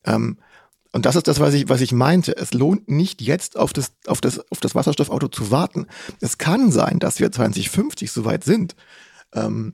Ähm, 0.06 0.38
und 0.94 1.06
das 1.06 1.16
ist 1.16 1.28
das, 1.28 1.40
was 1.40 1.54
ich, 1.54 1.70
was 1.70 1.82
ich 1.82 1.92
meinte. 1.92 2.36
Es 2.38 2.54
lohnt 2.54 2.90
nicht 2.90 3.22
jetzt 3.22 3.58
auf 3.58 3.74
das, 3.74 3.92
auf 4.08 4.22
das, 4.22 4.40
auf 4.52 4.60
das 4.60 4.74
Wasserstoffauto 4.74 5.28
zu 5.28 5.52
warten. 5.52 5.88
Es 6.22 6.38
kann 6.38 6.72
sein, 6.72 7.00
dass 7.00 7.20
wir 7.20 7.32
2050 7.32 8.12
soweit 8.12 8.44
sind. 8.44 8.76
Ähm, 9.34 9.74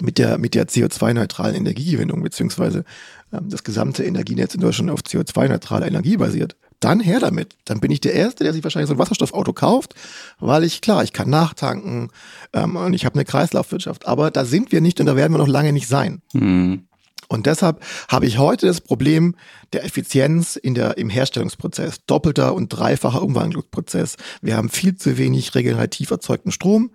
mit 0.00 0.18
der, 0.18 0.38
mit 0.38 0.54
der 0.54 0.68
CO2-neutralen 0.68 1.54
Energiegewinnung, 1.54 2.22
beziehungsweise 2.22 2.84
ähm, 3.32 3.48
das 3.48 3.64
gesamte 3.64 4.04
Energienetz 4.04 4.54
in 4.54 4.60
Deutschland 4.60 4.90
auf 4.90 5.00
CO2-neutraler 5.00 5.86
Energie 5.86 6.16
basiert, 6.16 6.56
dann 6.80 7.00
her 7.00 7.20
damit. 7.20 7.56
Dann 7.64 7.80
bin 7.80 7.90
ich 7.90 8.00
der 8.00 8.14
Erste, 8.14 8.44
der 8.44 8.52
sich 8.52 8.62
wahrscheinlich 8.62 8.88
so 8.88 8.94
ein 8.94 8.98
Wasserstoffauto 8.98 9.52
kauft, 9.52 9.94
weil 10.38 10.64
ich, 10.64 10.80
klar, 10.80 11.02
ich 11.02 11.12
kann 11.12 11.30
nachtanken 11.30 12.10
ähm, 12.52 12.76
und 12.76 12.94
ich 12.94 13.04
habe 13.04 13.14
eine 13.14 13.24
Kreislaufwirtschaft. 13.24 14.06
Aber 14.06 14.30
da 14.30 14.44
sind 14.44 14.72
wir 14.72 14.80
nicht 14.80 15.00
und 15.00 15.06
da 15.06 15.16
werden 15.16 15.32
wir 15.32 15.38
noch 15.38 15.48
lange 15.48 15.72
nicht 15.72 15.88
sein. 15.88 16.20
Mhm. 16.32 16.85
Und 17.28 17.46
deshalb 17.46 17.84
habe 18.08 18.26
ich 18.26 18.38
heute 18.38 18.66
das 18.66 18.80
Problem 18.80 19.34
der 19.72 19.84
Effizienz 19.84 20.56
in 20.56 20.74
der, 20.74 20.98
im 20.98 21.10
Herstellungsprozess. 21.10 22.04
Doppelter 22.06 22.54
und 22.54 22.68
dreifacher 22.68 23.22
Umwandlungsprozess. 23.22 24.16
Wir 24.42 24.56
haben 24.56 24.68
viel 24.68 24.96
zu 24.96 25.18
wenig 25.18 25.54
regenerativ 25.54 26.10
erzeugten 26.10 26.52
Strom. 26.52 26.92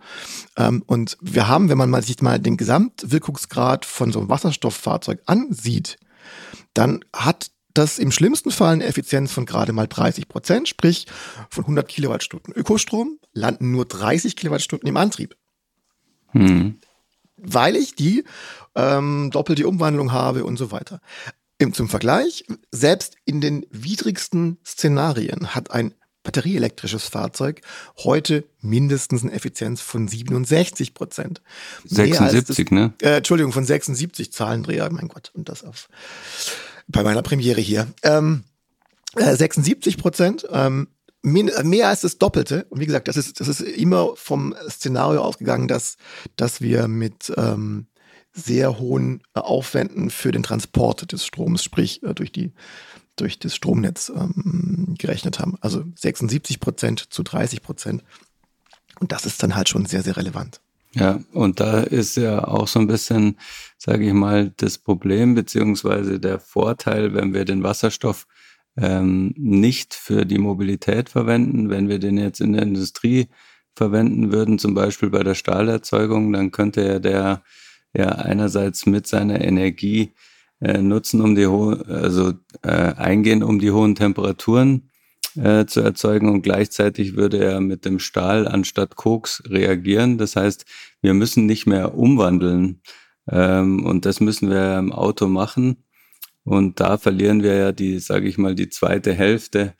Ähm, 0.57 0.83
und 0.85 1.17
wir 1.21 1.47
haben, 1.47 1.69
wenn 1.69 1.77
man 1.77 1.89
mal 1.89 2.03
sich 2.03 2.21
mal 2.21 2.39
den 2.39 2.57
Gesamtwirkungsgrad 2.57 3.85
von 3.85 4.11
so 4.11 4.19
einem 4.19 4.29
Wasserstofffahrzeug 4.29 5.21
ansieht, 5.25 5.97
dann 6.73 7.03
hat 7.13 7.51
das 7.73 7.99
im 7.99 8.11
schlimmsten 8.11 8.51
Fall 8.51 8.73
eine 8.73 8.85
Effizienz 8.85 9.31
von 9.31 9.45
gerade 9.45 9.73
mal 9.73 9.87
30 9.87 10.27
Prozent, 10.27 10.67
sprich 10.67 11.07
von 11.49 11.63
100 11.63 11.87
Kilowattstunden 11.87 12.53
Ökostrom 12.53 13.17
landen 13.33 13.71
nur 13.71 13.85
30 13.85 14.35
Kilowattstunden 14.35 14.87
im 14.87 14.97
Antrieb. 14.97 15.35
Hm. 16.31 16.79
Weil 17.41 17.75
ich 17.75 17.95
die 17.95 18.23
ähm, 18.75 19.29
doppelte 19.31 19.67
Umwandlung 19.67 20.11
habe 20.11 20.45
und 20.45 20.57
so 20.57 20.71
weiter. 20.71 21.01
Im, 21.57 21.73
zum 21.73 21.89
Vergleich, 21.89 22.45
selbst 22.71 23.15
in 23.25 23.41
den 23.41 23.65
widrigsten 23.69 24.57
Szenarien 24.65 25.53
hat 25.53 25.71
ein 25.71 25.93
batterieelektrisches 26.23 27.05
Fahrzeug 27.05 27.61
heute 27.97 28.43
mindestens 28.61 29.23
eine 29.23 29.31
Effizienz 29.31 29.81
von 29.81 30.07
67 30.07 30.93
Prozent. 30.93 31.41
76, 31.85 32.65
das, 32.65 32.71
ne? 32.71 32.93
Äh, 33.01 33.17
Entschuldigung, 33.17 33.51
von 33.51 33.65
76 33.65 34.31
Zahlendreher, 34.31 34.91
mein 34.91 35.07
Gott, 35.07 35.31
und 35.33 35.49
das 35.49 35.63
auf 35.63 35.89
bei 36.87 37.03
meiner 37.03 37.21
Premiere 37.21 37.61
hier. 37.61 37.87
Ähm, 38.03 38.43
äh, 39.15 39.35
76 39.35 39.97
Prozent, 39.97 40.47
ähm, 40.51 40.87
mehr 41.21 41.89
als 41.89 42.01
das 42.01 42.17
Doppelte. 42.17 42.65
Und 42.69 42.79
wie 42.79 42.85
gesagt, 42.85 43.07
das 43.07 43.17
ist, 43.17 43.39
das 43.39 43.47
ist 43.47 43.61
immer 43.61 44.15
vom 44.15 44.55
Szenario 44.69 45.21
ausgegangen, 45.21 45.67
dass, 45.67 45.97
dass 46.35 46.61
wir 46.61 46.87
mit 46.87 47.31
ähm, 47.37 47.87
sehr 48.33 48.79
hohen 48.79 49.21
äh, 49.35 49.39
Aufwänden 49.39 50.09
für 50.09 50.31
den 50.31 50.43
Transport 50.43 51.11
des 51.11 51.25
Stroms, 51.25 51.63
sprich 51.63 52.01
äh, 52.03 52.13
durch 52.13 52.31
die 52.31 52.53
durch 53.17 53.39
das 53.39 53.53
Stromnetz 53.53 54.11
ähm, 54.15 54.95
gerechnet 54.97 55.39
haben. 55.39 55.57
Also 55.61 55.83
76 55.95 56.59
Prozent 56.59 57.13
zu 57.13 57.23
30 57.23 57.61
Prozent. 57.61 58.03
Und 58.99 59.11
das 59.11 59.25
ist 59.25 59.43
dann 59.43 59.55
halt 59.55 59.69
schon 59.69 59.85
sehr, 59.85 60.01
sehr 60.01 60.17
relevant. 60.17 60.61
Ja, 60.93 61.19
und 61.31 61.59
da 61.59 61.81
ist 61.81 62.17
ja 62.17 62.45
auch 62.47 62.67
so 62.67 62.79
ein 62.79 62.87
bisschen, 62.87 63.37
sage 63.77 64.07
ich 64.07 64.13
mal, 64.13 64.51
das 64.57 64.77
Problem 64.77 65.35
beziehungsweise 65.35 66.19
der 66.19 66.39
Vorteil, 66.39 67.13
wenn 67.13 67.33
wir 67.33 67.45
den 67.45 67.63
Wasserstoff 67.63 68.27
ähm, 68.77 69.33
nicht 69.37 69.93
für 69.93 70.25
die 70.25 70.37
Mobilität 70.37 71.09
verwenden, 71.09 71.69
wenn 71.69 71.89
wir 71.89 71.99
den 71.99 72.17
jetzt 72.17 72.41
in 72.41 72.53
der 72.53 72.63
Industrie 72.63 73.27
verwenden 73.75 74.31
würden, 74.31 74.59
zum 74.59 74.73
Beispiel 74.73 75.09
bei 75.09 75.23
der 75.23 75.35
Stahlerzeugung, 75.35 76.31
dann 76.33 76.51
könnte 76.51 76.85
ja 76.85 76.99
der 76.99 77.43
ja 77.93 78.07
einerseits 78.07 78.85
mit 78.85 79.07
seiner 79.07 79.41
Energie 79.41 80.13
äh, 80.61 80.81
nutzen, 80.81 81.21
um 81.21 81.35
die 81.35 81.47
hohe, 81.47 81.83
also 81.87 82.33
äh, 82.61 82.69
eingehen, 82.71 83.43
um 83.43 83.59
die 83.59 83.71
hohen 83.71 83.95
Temperaturen 83.95 84.89
äh, 85.35 85.65
zu 85.65 85.81
erzeugen. 85.81 86.29
Und 86.29 86.41
gleichzeitig 86.41 87.15
würde 87.15 87.43
er 87.43 87.59
mit 87.59 87.85
dem 87.85 87.99
Stahl 87.99 88.47
anstatt 88.47 88.95
Koks 88.95 89.43
reagieren. 89.47 90.17
Das 90.17 90.35
heißt, 90.35 90.65
wir 91.01 91.13
müssen 91.13 91.45
nicht 91.45 91.65
mehr 91.65 91.95
umwandeln 91.95 92.81
ähm, 93.29 93.85
und 93.85 94.05
das 94.05 94.19
müssen 94.19 94.49
wir 94.49 94.77
im 94.77 94.91
Auto 94.91 95.27
machen 95.27 95.83
und 96.43 96.79
da 96.79 96.97
verlieren 96.97 97.43
wir 97.43 97.55
ja 97.55 97.71
die, 97.71 97.99
sage 97.99 98.27
ich 98.27 98.37
mal, 98.37 98.55
die 98.55 98.69
zweite 98.69 99.13
Hälfte 99.13 99.73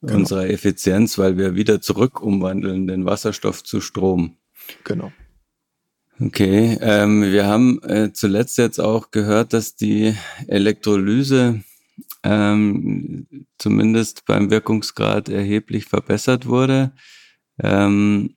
genau. 0.00 0.18
unserer 0.18 0.48
Effizienz, 0.48 1.18
weil 1.18 1.36
wir 1.36 1.54
wieder 1.54 1.80
zurück 1.80 2.20
umwandeln 2.20 2.86
den 2.86 3.04
Wasserstoff 3.04 3.62
zu 3.62 3.80
Strom. 3.80 4.36
Genau. 4.84 5.12
Okay, 6.20 6.76
ähm, 6.80 7.22
wir 7.22 7.46
haben 7.46 7.80
äh, 7.84 8.12
zuletzt 8.12 8.58
jetzt 8.58 8.80
auch 8.80 9.12
gehört, 9.12 9.52
dass 9.52 9.76
die 9.76 10.16
Elektrolyse 10.48 11.62
ähm, 12.24 13.28
zumindest 13.58 14.24
beim 14.26 14.50
Wirkungsgrad 14.50 15.28
erheblich 15.28 15.84
verbessert 15.84 16.46
wurde. 16.46 16.92
Ähm, 17.60 18.34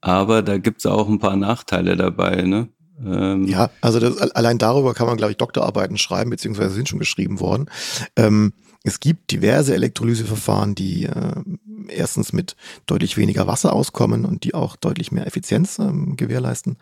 aber 0.00 0.42
da 0.42 0.58
gibt's 0.58 0.86
auch 0.86 1.08
ein 1.08 1.20
paar 1.20 1.36
Nachteile 1.36 1.96
dabei. 1.96 2.42
Ne? 2.42 2.68
Ähm 3.04 3.44
ja, 3.46 3.70
also 3.80 4.00
das, 4.00 4.18
allein 4.18 4.58
darüber 4.58 4.94
kann 4.94 5.06
man, 5.06 5.16
glaube 5.16 5.32
ich, 5.32 5.38
Doktorarbeiten 5.38 5.98
schreiben, 5.98 6.30
beziehungsweise 6.30 6.74
sind 6.74 6.88
schon 6.88 6.98
geschrieben 6.98 7.40
worden. 7.40 7.70
Ähm, 8.16 8.52
es 8.82 9.00
gibt 9.00 9.30
diverse 9.30 9.74
Elektrolyseverfahren, 9.74 10.74
die 10.74 11.04
äh, 11.04 11.42
erstens 11.88 12.32
mit 12.32 12.56
deutlich 12.86 13.16
weniger 13.16 13.46
Wasser 13.46 13.72
auskommen 13.72 14.24
und 14.24 14.44
die 14.44 14.54
auch 14.54 14.76
deutlich 14.76 15.12
mehr 15.12 15.26
Effizienz 15.26 15.78
ähm, 15.78 16.16
gewährleisten. 16.16 16.78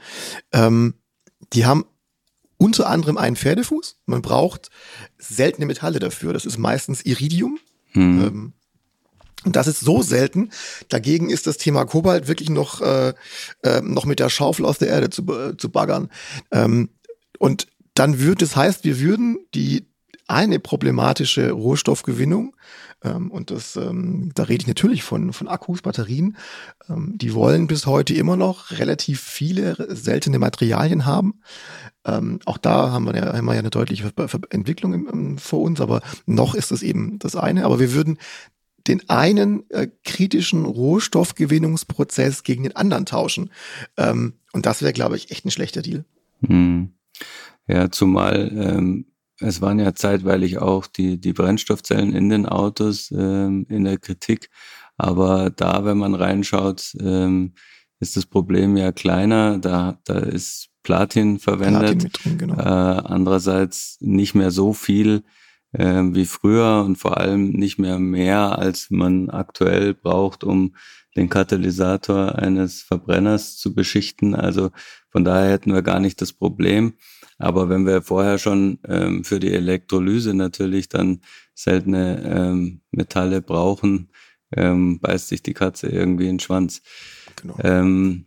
Ähm, 0.52 0.94
die 1.52 1.66
haben 1.66 1.84
unter 2.56 2.88
anderem 2.88 3.16
einen 3.16 3.36
Pferdefuß. 3.36 3.96
Man 4.06 4.22
braucht 4.22 4.70
seltene 5.18 5.66
Metalle 5.66 5.98
dafür. 5.98 6.32
Das 6.32 6.44
ist 6.44 6.58
meistens 6.58 7.04
Iridium. 7.04 7.58
hm. 7.92 8.52
Und 9.44 9.56
das 9.56 9.66
ist 9.66 9.80
so 9.80 10.02
selten. 10.02 10.50
Dagegen 10.88 11.30
ist 11.30 11.46
das 11.46 11.58
Thema 11.58 11.84
Kobalt 11.84 12.26
wirklich 12.28 12.50
noch, 12.50 12.80
äh, 12.80 13.14
äh, 13.62 13.80
noch 13.82 14.04
mit 14.04 14.18
der 14.18 14.30
Schaufel 14.30 14.64
aus 14.64 14.78
der 14.78 14.88
Erde 14.88 15.10
zu, 15.10 15.22
äh, 15.32 15.56
zu 15.56 15.70
baggern. 15.70 16.10
Ähm, 16.50 16.90
und 17.38 17.68
dann 17.94 18.20
würde, 18.20 18.44
das 18.44 18.56
heißt, 18.56 18.84
wir 18.84 19.00
würden 19.00 19.38
die 19.54 19.86
eine 20.26 20.58
problematische 20.58 21.52
Rohstoffgewinnung, 21.52 22.54
ähm, 23.04 23.30
und 23.30 23.50
das, 23.50 23.76
ähm, 23.76 24.30
da 24.34 24.44
rede 24.44 24.62
ich 24.62 24.66
natürlich 24.66 25.02
von, 25.02 25.32
von 25.32 25.48
Akkus, 25.48 25.82
Batterien, 25.82 26.36
ähm, 26.88 27.14
die 27.16 27.32
wollen 27.32 27.66
bis 27.66 27.86
heute 27.86 28.14
immer 28.14 28.36
noch 28.36 28.72
relativ 28.72 29.20
viele 29.20 29.94
seltene 29.94 30.38
Materialien 30.38 31.06
haben. 31.06 31.40
Ähm, 32.04 32.40
auch 32.44 32.58
da 32.58 32.90
haben 32.90 33.04
wir 33.04 33.14
ja, 33.14 33.36
haben 33.36 33.44
wir 33.44 33.54
ja 33.54 33.60
eine 33.60 33.70
deutliche 33.70 34.12
Entwicklung 34.50 34.94
im, 34.94 35.06
im, 35.06 35.38
vor 35.38 35.60
uns, 35.60 35.80
aber 35.80 36.02
noch 36.26 36.54
ist 36.54 36.72
es 36.72 36.82
eben 36.82 37.18
das 37.18 37.36
eine. 37.36 37.64
Aber 37.64 37.78
wir 37.78 37.92
würden 37.92 38.18
den 38.88 39.08
einen 39.08 39.68
äh, 39.70 39.88
kritischen 40.04 40.64
Rohstoffgewinnungsprozess 40.64 42.42
gegen 42.42 42.64
den 42.64 42.76
anderen 42.76 43.06
tauschen. 43.06 43.50
Ähm, 43.96 44.34
und 44.52 44.66
das 44.66 44.82
wäre, 44.82 44.92
glaube 44.92 45.16
ich, 45.16 45.30
echt 45.30 45.44
ein 45.44 45.50
schlechter 45.50 45.82
Deal. 45.82 46.04
Hm. 46.46 46.94
Ja, 47.66 47.90
zumal 47.90 48.50
ähm, 48.54 49.06
es 49.40 49.60
waren 49.60 49.78
ja 49.78 49.94
zeitweilig 49.94 50.58
auch 50.58 50.86
die, 50.86 51.20
die 51.20 51.32
Brennstoffzellen 51.32 52.12
in 52.12 52.28
den 52.28 52.46
Autos 52.46 53.12
ähm, 53.12 53.66
in 53.68 53.84
der 53.84 53.98
Kritik. 53.98 54.50
Aber 54.96 55.50
da, 55.50 55.84
wenn 55.84 55.98
man 55.98 56.14
reinschaut, 56.14 56.96
ähm, 57.00 57.52
ist 58.00 58.16
das 58.16 58.26
Problem 58.26 58.76
ja 58.76 58.90
kleiner. 58.90 59.58
Da, 59.58 59.98
da 60.04 60.18
ist 60.18 60.70
Platin 60.82 61.38
verwendet. 61.38 61.98
Platin 61.98 62.12
drin, 62.12 62.38
genau. 62.38 62.54
äh, 62.54 63.02
andererseits 63.04 63.98
nicht 64.00 64.34
mehr 64.34 64.50
so 64.50 64.72
viel 64.72 65.22
äh, 65.72 66.02
wie 66.02 66.26
früher 66.26 66.84
und 66.86 66.96
vor 66.96 67.18
allem 67.18 67.50
nicht 67.50 67.78
mehr 67.78 67.98
mehr, 67.98 68.58
als 68.58 68.90
man 68.90 69.30
aktuell 69.30 69.94
braucht, 69.94 70.44
um 70.44 70.74
den 71.16 71.28
Katalysator 71.28 72.36
eines 72.36 72.82
Verbrenners 72.82 73.56
zu 73.56 73.74
beschichten. 73.74 74.34
Also 74.34 74.70
von 75.10 75.24
daher 75.24 75.50
hätten 75.50 75.72
wir 75.72 75.82
gar 75.82 76.00
nicht 76.00 76.20
das 76.20 76.32
Problem. 76.32 76.94
Aber 77.38 77.68
wenn 77.68 77.86
wir 77.86 78.02
vorher 78.02 78.38
schon 78.38 78.78
ähm, 78.86 79.24
für 79.24 79.40
die 79.40 79.52
Elektrolyse 79.52 80.34
natürlich 80.34 80.88
dann 80.88 81.20
seltene 81.54 82.22
ähm, 82.24 82.82
Metalle 82.90 83.42
brauchen, 83.42 84.10
ähm, 84.54 85.00
beißt 85.00 85.28
sich 85.28 85.42
die 85.42 85.54
Katze 85.54 85.88
irgendwie 85.88 86.24
in 86.24 86.34
den 86.34 86.40
Schwanz. 86.40 86.82
Genau. 87.36 87.56
Ähm, 87.62 88.26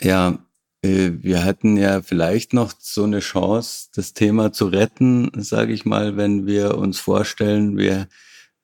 ja, 0.00 0.38
wir 0.82 1.44
hätten 1.44 1.76
ja 1.76 2.00
vielleicht 2.00 2.54
noch 2.54 2.72
so 2.78 3.04
eine 3.04 3.20
Chance, 3.20 3.88
das 3.94 4.14
Thema 4.14 4.52
zu 4.52 4.66
retten, 4.66 5.30
sage 5.36 5.72
ich 5.72 5.84
mal, 5.84 6.16
wenn 6.16 6.46
wir 6.46 6.78
uns 6.78 6.98
vorstellen, 6.98 7.76
wir, 7.76 8.08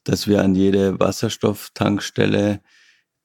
dass 0.04 0.26
wir 0.26 0.42
an 0.42 0.54
jede 0.54 0.98
Wasserstofftankstelle, 0.98 2.60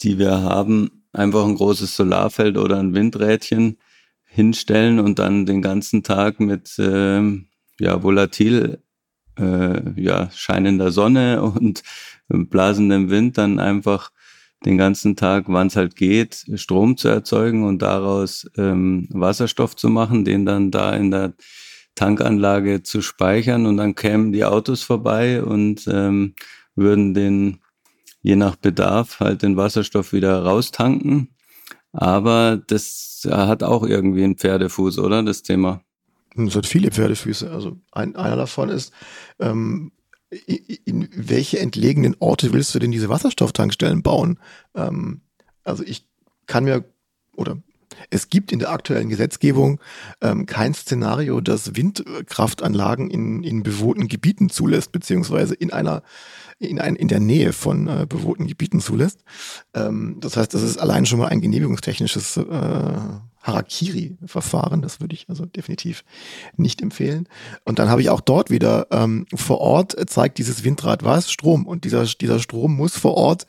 die 0.01 0.19
wir 0.19 0.41
haben, 0.41 1.03
einfach 1.13 1.45
ein 1.45 1.55
großes 1.55 1.95
Solarfeld 1.95 2.57
oder 2.57 2.79
ein 2.79 2.93
Windrädchen 2.93 3.77
hinstellen 4.25 4.99
und 4.99 5.19
dann 5.19 5.45
den 5.45 5.61
ganzen 5.61 6.03
Tag 6.03 6.39
mit 6.39 6.77
äh, 6.79 7.21
ja, 7.79 8.03
volatil 8.03 8.81
äh, 9.37 10.01
ja, 10.01 10.29
scheinender 10.31 10.91
Sonne 10.91 11.41
und 11.43 11.83
blasendem 12.27 13.09
Wind 13.09 13.37
dann 13.37 13.59
einfach 13.59 14.11
den 14.65 14.77
ganzen 14.77 15.15
Tag, 15.15 15.45
wann 15.47 15.67
es 15.67 15.75
halt 15.75 15.95
geht, 15.95 16.45
Strom 16.55 16.97
zu 16.97 17.07
erzeugen 17.07 17.65
und 17.65 17.81
daraus 17.81 18.49
ähm, 18.57 19.07
Wasserstoff 19.09 19.75
zu 19.75 19.89
machen, 19.89 20.23
den 20.23 20.45
dann 20.45 20.71
da 20.71 20.95
in 20.95 21.11
der 21.11 21.33
Tankanlage 21.95 22.83
zu 22.83 23.01
speichern 23.01 23.65
und 23.65 23.77
dann 23.77 23.95
kämen 23.95 24.31
die 24.31 24.45
Autos 24.45 24.83
vorbei 24.83 25.43
und 25.43 25.87
ähm, 25.87 26.35
würden 26.75 27.13
den 27.13 27.59
je 28.21 28.35
nach 28.35 28.55
Bedarf 28.55 29.19
halt 29.19 29.41
den 29.41 29.57
Wasserstoff 29.57 30.13
wieder 30.13 30.43
raustanken. 30.43 31.35
Aber 31.91 32.61
das 32.67 33.27
hat 33.29 33.63
auch 33.63 33.83
irgendwie 33.83 34.23
einen 34.23 34.37
Pferdefuß, 34.37 34.99
oder 34.99 35.23
das 35.23 35.43
Thema? 35.43 35.81
Es 36.35 36.55
hat 36.55 36.65
viele 36.65 36.91
Pferdefüße. 36.91 37.51
Also 37.51 37.77
ein, 37.91 38.15
einer 38.15 38.37
davon 38.37 38.69
ist, 38.69 38.93
ähm, 39.39 39.91
in 40.85 41.09
welche 41.13 41.59
entlegenen 41.59 42.15
Orte 42.19 42.53
willst 42.53 42.73
du 42.73 42.79
denn 42.79 42.91
diese 42.91 43.09
Wasserstofftankstellen 43.09 44.01
bauen? 44.01 44.39
Ähm, 44.75 45.21
also 45.63 45.83
ich 45.83 46.07
kann 46.47 46.63
mir, 46.63 46.85
oder 47.35 47.57
es 48.09 48.29
gibt 48.29 48.51
in 48.51 48.59
der 48.59 48.71
aktuellen 48.71 49.09
Gesetzgebung 49.09 49.79
ähm, 50.21 50.45
kein 50.45 50.73
Szenario, 50.73 51.41
das 51.41 51.75
Windkraftanlagen 51.75 53.09
in, 53.09 53.43
in 53.43 53.63
bewohnten 53.63 54.07
Gebieten 54.07 54.49
zulässt, 54.49 54.91
beziehungsweise 54.91 55.53
in 55.53 55.71
einer 55.71 56.03
in, 56.59 56.79
ein, 56.79 56.95
in 56.95 57.07
der 57.07 57.19
Nähe 57.19 57.53
von 57.53 57.87
äh, 57.87 58.05
bewohnten 58.07 58.47
Gebieten 58.47 58.79
zulässt. 58.79 59.23
Ähm, 59.73 60.17
das 60.19 60.37
heißt, 60.37 60.53
das 60.53 60.61
ist 60.61 60.77
allein 60.77 61.05
schon 61.05 61.19
mal 61.19 61.27
ein 61.27 61.41
genehmigungstechnisches 61.41 62.37
äh, 62.37 62.93
Harakiri-Verfahren. 63.41 64.81
Das 64.81 65.01
würde 65.01 65.15
ich 65.15 65.27
also 65.29 65.45
definitiv 65.45 66.03
nicht 66.55 66.81
empfehlen. 66.81 67.27
Und 67.65 67.79
dann 67.79 67.89
habe 67.89 68.01
ich 68.01 68.09
auch 68.09 68.21
dort 68.21 68.49
wieder 68.49 68.87
ähm, 68.91 69.25
vor 69.33 69.59
Ort 69.59 69.95
zeigt 70.09 70.37
dieses 70.37 70.63
Windrad 70.63 71.03
was? 71.03 71.31
Strom. 71.31 71.65
Und 71.65 71.83
dieser, 71.83 72.05
dieser 72.05 72.39
Strom 72.39 72.75
muss 72.75 72.95
vor 72.95 73.15
Ort 73.15 73.47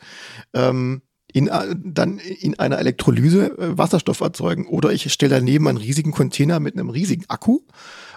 ähm, 0.54 1.02
in, 1.32 1.48
äh, 1.48 1.74
dann 1.82 2.18
in 2.18 2.58
einer 2.58 2.78
Elektrolyse 2.78 3.58
äh, 3.58 3.78
Wasserstoff 3.78 4.20
erzeugen. 4.20 4.66
Oder 4.66 4.92
ich 4.92 5.12
stelle 5.12 5.36
daneben 5.36 5.68
einen 5.68 5.78
riesigen 5.78 6.12
Container 6.12 6.60
mit 6.60 6.74
einem 6.74 6.90
riesigen 6.90 7.24
Akku 7.28 7.60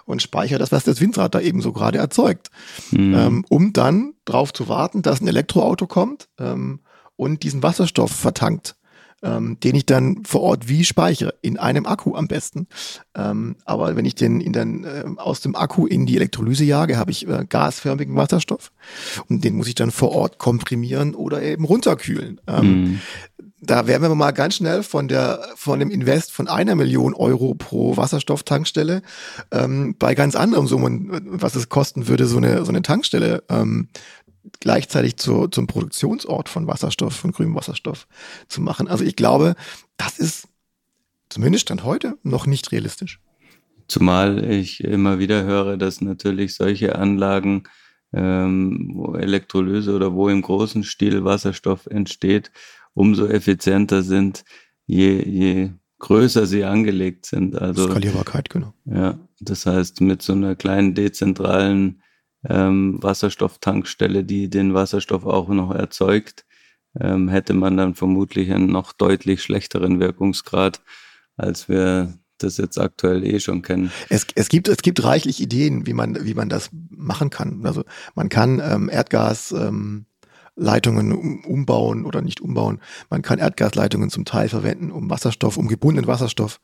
und 0.05 0.21
speichere 0.21 0.59
das, 0.59 0.71
was 0.71 0.83
das 0.83 1.01
Windrad 1.01 1.35
da 1.35 1.39
eben 1.39 1.61
so 1.61 1.73
gerade 1.73 1.97
erzeugt. 1.97 2.51
Mhm. 2.91 3.13
Ähm, 3.15 3.45
um 3.49 3.73
dann 3.73 4.13
darauf 4.25 4.53
zu 4.53 4.67
warten, 4.67 5.01
dass 5.01 5.21
ein 5.21 5.27
Elektroauto 5.27 5.87
kommt 5.87 6.29
ähm, 6.39 6.81
und 7.15 7.43
diesen 7.43 7.63
Wasserstoff 7.63 8.11
vertankt 8.11 8.75
ähm, 9.25 9.57
den 9.59 9.75
ich 9.75 9.85
dann 9.85 10.23
vor 10.23 10.41
Ort 10.41 10.69
wie 10.69 10.85
speichere, 10.85 11.33
in 11.41 11.57
einem 11.57 11.85
Akku 11.85 12.15
am 12.15 12.27
besten. 12.27 12.67
Ähm, 13.15 13.55
aber 13.65 13.95
wenn 13.95 14.05
ich 14.05 14.15
den 14.15 14.39
in 14.39 14.53
den, 14.53 14.83
äh, 14.83 15.03
aus 15.17 15.41
dem 15.41 15.55
Akku 15.55 15.87
in 15.87 16.05
die 16.05 16.15
Elektrolyse 16.15 16.63
jage, 16.63 16.97
habe 16.97 17.11
ich 17.11 17.27
äh, 17.27 17.45
gasförmigen 17.49 18.15
Wasserstoff 18.15 18.71
und 19.27 19.43
den 19.43 19.55
muss 19.55 19.67
ich 19.67 19.75
dann 19.75 19.91
vor 19.91 20.11
Ort 20.11 20.37
komprimieren 20.37 21.15
oder 21.15 21.41
eben 21.41 21.65
runterkühlen. 21.65 22.39
Ähm, 22.47 22.81
mhm. 22.81 23.01
Da 23.61 23.87
wären 23.87 24.03
wir 24.03 24.13
mal 24.13 24.31
ganz 24.31 24.55
schnell 24.55 24.83
von 24.83 25.07
der 25.07 25.39
von 25.55 25.79
dem 25.79 25.89
Invest 25.89 26.31
von 26.31 26.47
einer 26.47 26.75
Million 26.75 27.15
Euro 27.15 27.55
pro 27.55 27.97
Wasserstofftankstelle 27.97 29.01
ähm, 29.51 29.95
bei 29.97 30.13
ganz 30.13 30.35
anderen 30.35 30.67
Summen, 30.67 31.09
was 31.25 31.55
es 31.55 31.69
kosten 31.69 32.07
würde, 32.07 32.27
so 32.27 32.37
eine 32.37 32.63
so 32.63 32.69
eine 32.69 32.83
Tankstelle 32.83 33.43
ähm, 33.49 33.87
gleichzeitig 34.59 35.17
zu, 35.17 35.47
zum 35.47 35.67
Produktionsort 35.67 36.49
von 36.49 36.67
Wasserstoff, 36.67 37.15
von 37.15 37.31
grünem 37.31 37.55
Wasserstoff 37.55 38.07
zu 38.47 38.61
machen. 38.61 38.87
Also 38.87 39.03
ich 39.03 39.15
glaube, 39.15 39.55
das 39.97 40.19
ist 40.19 40.47
zumindest 41.29 41.63
Stand 41.63 41.83
heute 41.83 42.17
noch 42.23 42.45
nicht 42.45 42.71
realistisch. 42.71 43.19
Zumal 43.87 44.43
ich 44.43 44.83
immer 44.83 45.19
wieder 45.19 45.43
höre, 45.43 45.77
dass 45.77 46.01
natürlich 46.01 46.55
solche 46.55 46.95
Anlagen, 46.95 47.63
ähm, 48.13 48.91
wo 48.93 49.15
Elektrolyse 49.15 49.95
oder 49.95 50.13
wo 50.13 50.29
im 50.29 50.41
großen 50.41 50.83
Stil 50.83 51.23
Wasserstoff 51.23 51.85
entsteht, 51.87 52.51
umso 52.93 53.27
effizienter 53.27 54.01
sind, 54.01 54.43
je, 54.87 55.21
je 55.21 55.69
größer 55.99 56.45
sie 56.45 56.63
angelegt 56.63 57.25
sind. 57.25 57.59
Also 57.59 57.89
Skalierbarkeit, 57.89 58.49
genau. 58.49 58.73
Ja, 58.85 59.19
das 59.39 59.65
heißt, 59.65 60.01
mit 60.01 60.21
so 60.21 60.33
einer 60.33 60.55
kleinen 60.55 60.95
dezentralen 60.95 62.01
ähm, 62.47 63.01
Wasserstofftankstelle, 63.01 64.23
die 64.23 64.49
den 64.49 64.73
Wasserstoff 64.73 65.25
auch 65.25 65.49
noch 65.49 65.71
erzeugt, 65.73 66.45
ähm, 66.99 67.27
hätte 67.27 67.53
man 67.53 67.77
dann 67.77 67.95
vermutlich 67.95 68.51
einen 68.51 68.67
noch 68.67 68.93
deutlich 68.93 69.41
schlechteren 69.41 69.99
Wirkungsgrad, 69.99 70.81
als 71.37 71.67
wir 71.67 72.17
das 72.37 72.57
jetzt 72.57 72.77
aktuell 72.77 73.23
eh 73.23 73.39
schon 73.39 73.61
kennen. 73.61 73.91
Es, 74.09 74.27
es, 74.35 74.49
gibt, 74.49 74.67
es 74.67 74.79
gibt 74.79 75.03
reichlich 75.03 75.41
Ideen, 75.41 75.85
wie 75.85 75.93
man, 75.93 76.25
wie 76.25 76.33
man 76.33 76.49
das 76.49 76.69
machen 76.89 77.29
kann. 77.29 77.65
Also 77.65 77.83
man 78.13 78.29
kann 78.29 78.61
ähm, 78.63 78.89
Erdgas 78.89 79.51
ähm, 79.51 80.05
Leitungen 80.55 81.43
umbauen 81.43 82.05
oder 82.05 82.21
nicht 82.21 82.39
umbauen. 82.39 82.79
Man 83.09 83.21
kann 83.21 83.39
Erdgasleitungen 83.39 84.09
zum 84.09 84.25
Teil 84.25 84.47
verwenden, 84.47 84.91
um 84.91 85.09
Wasserstoff, 85.09 85.57
um 85.57 85.67
gebundenen 85.67 86.07
Wasserstoff 86.07 86.61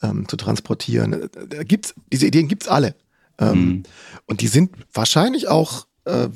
ähm, 0.00 0.28
zu 0.28 0.36
transportieren. 0.36 1.28
Da 1.48 1.64
gibt's, 1.64 1.94
diese 2.12 2.26
Ideen 2.26 2.48
gibt's 2.48 2.68
alle. 2.68 2.94
Ähm, 3.38 3.64
mhm. 3.64 3.82
Und 4.26 4.40
die 4.40 4.48
sind 4.48 4.72
wahrscheinlich 4.92 5.48
auch 5.48 5.86
äh, 6.04 6.28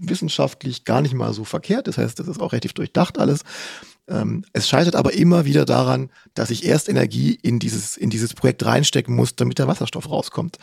wissenschaftlich 0.00 0.84
gar 0.84 1.02
nicht 1.02 1.14
mal 1.14 1.32
so 1.32 1.44
verkehrt. 1.44 1.86
Das 1.86 1.98
heißt, 1.98 2.18
das 2.18 2.28
ist 2.28 2.40
auch 2.40 2.52
relativ 2.52 2.72
durchdacht 2.72 3.18
alles. 3.18 3.42
Ähm, 4.08 4.44
es 4.52 4.68
scheitert 4.68 4.96
aber 4.96 5.12
immer 5.12 5.44
wieder 5.44 5.64
daran, 5.64 6.10
dass 6.34 6.50
ich 6.50 6.64
erst 6.64 6.88
Energie 6.88 7.34
in 7.34 7.58
dieses, 7.58 7.96
in 7.96 8.10
dieses 8.10 8.34
Projekt 8.34 8.64
reinstecken 8.64 9.14
muss, 9.14 9.36
damit 9.36 9.58
der 9.58 9.68
Wasserstoff 9.68 10.10
rauskommt. 10.10 10.58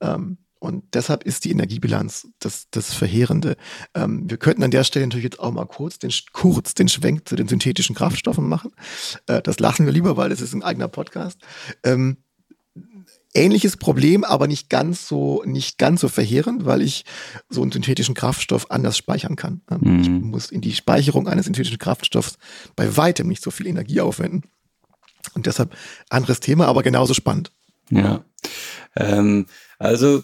Ähm, 0.00 0.38
und 0.60 0.82
deshalb 0.92 1.22
ist 1.22 1.44
die 1.44 1.52
Energiebilanz 1.52 2.26
das, 2.40 2.66
das 2.70 2.92
Verheerende. 2.92 3.56
Ähm, 3.94 4.28
wir 4.28 4.38
könnten 4.38 4.64
an 4.64 4.72
der 4.72 4.82
Stelle 4.82 5.06
natürlich 5.06 5.24
jetzt 5.24 5.38
auch 5.38 5.52
mal 5.52 5.66
kurz 5.66 5.98
den, 5.98 6.12
kurz 6.32 6.74
den 6.74 6.88
Schwenk 6.88 7.28
zu 7.28 7.36
den 7.36 7.46
synthetischen 7.46 7.94
Kraftstoffen 7.94 8.48
machen. 8.48 8.72
Äh, 9.26 9.40
das 9.42 9.60
lassen 9.60 9.86
wir 9.86 9.92
lieber, 9.92 10.16
weil 10.16 10.30
das 10.30 10.40
ist 10.40 10.54
ein 10.54 10.64
eigener 10.64 10.88
Podcast. 10.88 11.38
Ähm, 11.84 12.16
ähnliches 13.34 13.76
Problem, 13.76 14.24
aber 14.24 14.46
nicht 14.46 14.70
ganz 14.70 15.06
so, 15.06 15.42
nicht 15.44 15.78
ganz 15.78 16.00
so 16.00 16.08
verheerend, 16.08 16.64
weil 16.64 16.82
ich 16.82 17.04
so 17.48 17.62
einen 17.62 17.72
synthetischen 17.72 18.14
Kraftstoff 18.14 18.70
anders 18.70 18.96
speichern 18.96 19.36
kann. 19.36 19.60
Ähm, 19.70 19.78
mhm. 19.80 20.00
Ich 20.00 20.08
muss 20.08 20.50
in 20.50 20.60
die 20.60 20.74
Speicherung 20.74 21.28
eines 21.28 21.46
synthetischen 21.46 21.78
Kraftstoffs 21.78 22.38
bei 22.74 22.96
weitem 22.96 23.28
nicht 23.28 23.42
so 23.42 23.50
viel 23.50 23.66
Energie 23.66 24.00
aufwenden. 24.00 24.42
Und 25.34 25.46
deshalb 25.46 25.76
anderes 26.08 26.40
Thema, 26.40 26.66
aber 26.66 26.82
genauso 26.82 27.12
spannend. 27.14 27.52
Ja. 27.90 28.24
Ähm, 28.96 29.46
also 29.78 30.22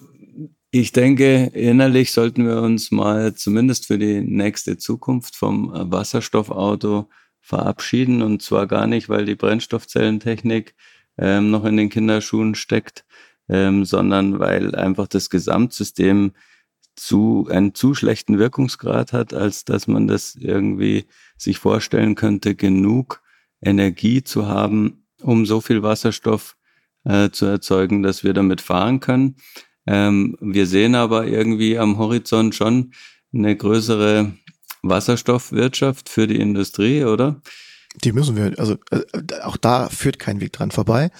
ich 0.70 0.92
denke, 0.92 1.50
innerlich 1.54 2.12
sollten 2.12 2.46
wir 2.46 2.60
uns 2.60 2.90
mal 2.90 3.34
zumindest 3.34 3.86
für 3.86 3.98
die 3.98 4.22
nächste 4.22 4.76
Zukunft 4.76 5.36
vom 5.36 5.70
Wasserstoffauto 5.72 7.08
verabschieden. 7.40 8.22
Und 8.22 8.42
zwar 8.42 8.66
gar 8.66 8.86
nicht, 8.86 9.08
weil 9.08 9.24
die 9.24 9.36
Brennstoffzellentechnik 9.36 10.74
ähm, 11.18 11.50
noch 11.50 11.64
in 11.64 11.76
den 11.76 11.90
Kinderschuhen 11.90 12.54
steckt, 12.54 13.04
ähm, 13.48 13.84
sondern 13.84 14.38
weil 14.38 14.74
einfach 14.74 15.06
das 15.06 15.30
Gesamtsystem 15.30 16.32
zu, 16.96 17.48
einen 17.50 17.74
zu 17.74 17.94
schlechten 17.94 18.38
Wirkungsgrad 18.38 19.12
hat, 19.12 19.34
als 19.34 19.64
dass 19.64 19.86
man 19.86 20.06
das 20.06 20.36
irgendwie 20.36 21.06
sich 21.36 21.58
vorstellen 21.58 22.14
könnte, 22.14 22.54
genug 22.54 23.22
Energie 23.60 24.22
zu 24.22 24.46
haben, 24.46 25.06
um 25.22 25.46
so 25.46 25.60
viel 25.60 25.82
Wasserstoff 25.82 26.56
äh, 27.04 27.30
zu 27.30 27.46
erzeugen, 27.46 28.02
dass 28.02 28.24
wir 28.24 28.32
damit 28.32 28.60
fahren 28.60 29.00
können. 29.00 29.36
Ähm, 29.86 30.36
wir 30.40 30.66
sehen 30.66 30.94
aber 30.94 31.26
irgendwie 31.26 31.78
am 31.78 31.98
Horizont 31.98 32.54
schon 32.54 32.92
eine 33.32 33.56
größere 33.56 34.32
Wasserstoffwirtschaft 34.82 36.08
für 36.08 36.26
die 36.26 36.40
Industrie, 36.40 37.04
oder? 37.04 37.40
Die 38.02 38.12
müssen 38.12 38.36
wir, 38.36 38.58
also 38.58 38.74
äh, 38.90 39.02
auch 39.42 39.56
da 39.56 39.88
führt 39.88 40.18
kein 40.18 40.40
Weg 40.40 40.52
dran 40.52 40.72
vorbei. 40.72 41.10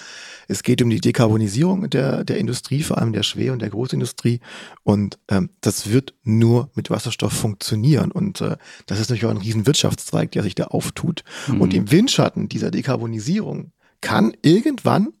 Es 0.47 0.61
geht 0.61 0.81
um 0.81 0.89
die 0.89 0.99
Dekarbonisierung 0.99 1.89
der, 1.89 2.23
der 2.23 2.37
Industrie, 2.37 2.83
vor 2.83 2.97
allem 2.97 3.13
der 3.13 3.23
Schwer- 3.23 3.53
und 3.53 3.61
der 3.61 3.69
Großindustrie. 3.69 4.41
Und 4.83 5.17
ähm, 5.29 5.49
das 5.61 5.89
wird 5.91 6.13
nur 6.23 6.69
mit 6.75 6.89
Wasserstoff 6.89 7.33
funktionieren. 7.33 8.11
Und 8.11 8.41
äh, 8.41 8.57
das 8.87 8.99
ist 8.99 9.09
natürlich 9.09 9.25
auch 9.25 9.31
ein 9.31 9.37
riesen 9.37 9.65
Wirtschaftszweig, 9.65 10.31
der 10.31 10.43
sich 10.43 10.55
da 10.55 10.65
auftut. 10.65 11.23
Mhm. 11.47 11.61
Und 11.61 11.73
im 11.73 11.91
Windschatten 11.91 12.49
dieser 12.49 12.71
Dekarbonisierung 12.71 13.71
kann 14.01 14.33
irgendwann 14.41 15.13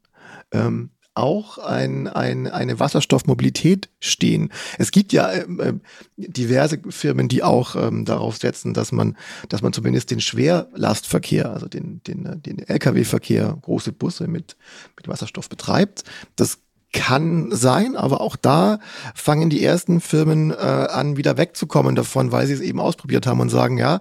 ähm, 0.51 0.91
auch 1.15 1.57
ein, 1.57 2.07
ein, 2.07 2.47
eine 2.47 2.79
Wasserstoffmobilität 2.79 3.89
stehen. 3.99 4.51
Es 4.77 4.91
gibt 4.91 5.13
ja 5.13 5.31
ähm, 5.31 5.59
äh, 5.59 5.73
diverse 6.17 6.79
Firmen, 6.89 7.27
die 7.27 7.41
auch 7.41 7.75
ähm, 7.75 8.05
darauf 8.05 8.37
setzen, 8.37 8.73
dass 8.73 8.91
man, 8.91 9.17
dass 9.49 9.61
man 9.61 9.73
zumindest 9.73 10.11
den 10.11 10.19
Schwerlastverkehr, 10.19 11.49
also 11.49 11.67
den, 11.67 12.01
den, 12.03 12.25
äh, 12.25 12.37
den 12.37 12.59
Lkw-Verkehr, 12.59 13.57
große 13.61 13.93
Busse 13.93 14.27
mit, 14.27 14.57
mit 14.97 15.07
Wasserstoff 15.07 15.49
betreibt. 15.49 16.03
Das 16.35 16.59
kann 16.95 17.49
sein, 17.51 17.97
aber 17.97 18.21
auch 18.21 18.37
da 18.37 18.79
fangen 19.13 19.49
die 19.49 19.61
ersten 19.61 19.99
Firmen 19.99 20.51
äh, 20.51 20.55
an, 20.55 21.17
wieder 21.17 21.37
wegzukommen 21.37 21.93
davon, 21.93 22.31
weil 22.31 22.47
sie 22.47 22.53
es 22.53 22.61
eben 22.61 22.79
ausprobiert 22.79 23.27
haben 23.27 23.41
und 23.41 23.49
sagen, 23.49 23.77
ja, 23.77 23.99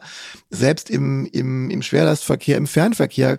selbst 0.48 0.90
im, 0.90 1.26
im, 1.26 1.70
im 1.70 1.82
Schwerlastverkehr, 1.82 2.56
im 2.56 2.68
Fernverkehr 2.68 3.38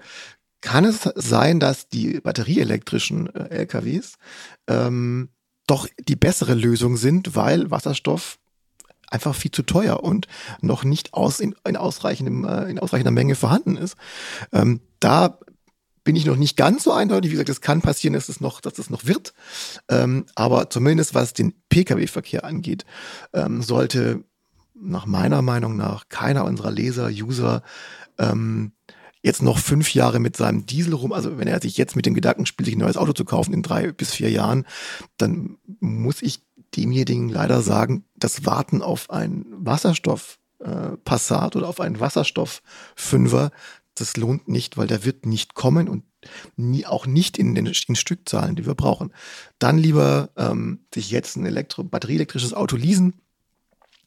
kann 0.62 0.86
es 0.86 1.10
sein, 1.16 1.60
dass 1.60 1.90
die 1.90 2.20
batterieelektrischen 2.20 3.34
äh, 3.36 3.50
LKWs 3.50 4.14
ähm, 4.68 5.30
doch 5.68 5.88
die 6.00 6.16
bessere 6.16 6.54
Lösung 6.54 6.98
sind, 6.98 7.36
weil 7.36 7.72
Wasserstoff 7.72 8.38
einfach 9.10 9.36
viel 9.36 9.52
zu 9.52 9.64
teuer 9.64 10.04
und 10.04 10.28
noch 10.62 10.84
nicht 10.84 11.14
aus 11.14 11.40
in, 11.40 11.56
in, 11.68 11.78
ausreichendem, 11.78 12.46
äh, 12.46 12.70
in 12.70 12.80
ausreichender 12.80 13.12
Menge 13.12 13.36
vorhanden 13.36 13.78
ist. 13.78 13.96
Ähm, 14.52 14.82
da 15.00 15.40
bin 16.04 16.16
ich 16.16 16.26
noch 16.26 16.36
nicht 16.36 16.56
ganz 16.56 16.84
so 16.84 16.92
eindeutig. 16.94 17.32
Wie 17.32 17.34
gesagt, 17.34 17.50
es 17.50 17.62
kann 17.62 17.82
passieren, 17.82 18.14
dass 18.14 18.30
es 18.30 18.40
noch, 18.40 18.62
dass 18.62 18.78
es 18.78 18.90
noch 18.90 19.06
wird. 19.06 19.34
Ähm, 19.90 20.26
aber 20.36 20.70
zumindest 20.70 21.16
was 21.16 21.34
den 21.34 21.54
Pkw-Verkehr 21.70 22.44
angeht, 22.44 22.86
ähm, 23.34 23.62
sollte 23.62 24.24
nach 24.76 25.06
meiner 25.06 25.42
Meinung 25.42 25.76
nach 25.78 26.10
keiner 26.10 26.46
unserer 26.46 26.72
Leser, 26.72 27.08
User 27.08 27.64
ähm, 28.18 28.74
jetzt 29.26 29.42
noch 29.42 29.58
fünf 29.58 29.94
Jahre 29.96 30.20
mit 30.20 30.38
seinem 30.38 30.68
Diesel 30.68 30.94
rum, 30.94 31.12
also 31.12 31.40
wenn 31.40 31.48
er 31.48 31.60
sich 31.60 31.78
jetzt 31.78 31.96
mit 31.96 32.06
dem 32.06 32.14
Gedanken 32.14 32.46
spielt, 32.46 32.66
sich 32.66 32.76
ein 32.76 32.80
neues 32.80 32.96
Auto 32.96 33.12
zu 33.12 33.26
kaufen 33.26 33.54
in 33.54 33.64
drei 33.64 33.92
bis 33.92 34.12
vier 34.12 34.30
Jahren, 34.30 34.66
dann 35.18 35.58
muss 35.80 36.22
ich 36.22 36.44
demjenigen 36.76 37.30
leider 37.30 37.64
sagen, 37.64 38.06
das 38.16 38.46
Warten 38.46 38.84
auf 38.84 39.10
ein 39.10 39.46
Wasserstoff 39.50 40.38
äh, 40.60 40.92
oder 41.56 41.68
auf 41.68 41.80
einen 41.80 42.00
Wasserstoff 42.00 42.62
Fünfer, 42.96 43.52
das 43.96 44.16
lohnt 44.16 44.48
nicht, 44.48 44.78
weil 44.78 44.88
der 44.88 45.06
wird 45.06 45.26
nicht 45.26 45.56
kommen 45.56 45.90
und 45.90 46.04
nie, 46.56 46.86
auch 46.86 47.08
nicht 47.08 47.40
in 47.40 47.56
den 47.56 47.66
in 47.66 47.96
Stückzahlen, 47.96 48.56
die 48.56 48.68
wir 48.68 48.76
brauchen. 48.76 49.12
Dann 49.58 49.80
lieber 49.80 50.30
ähm, 50.38 50.82
sich 50.94 51.10
jetzt 51.10 51.36
ein 51.36 51.48
Elektro 51.48 51.84
batterieelektrisches 51.84 52.54
Auto 52.54 52.76
leasen, 52.76 53.22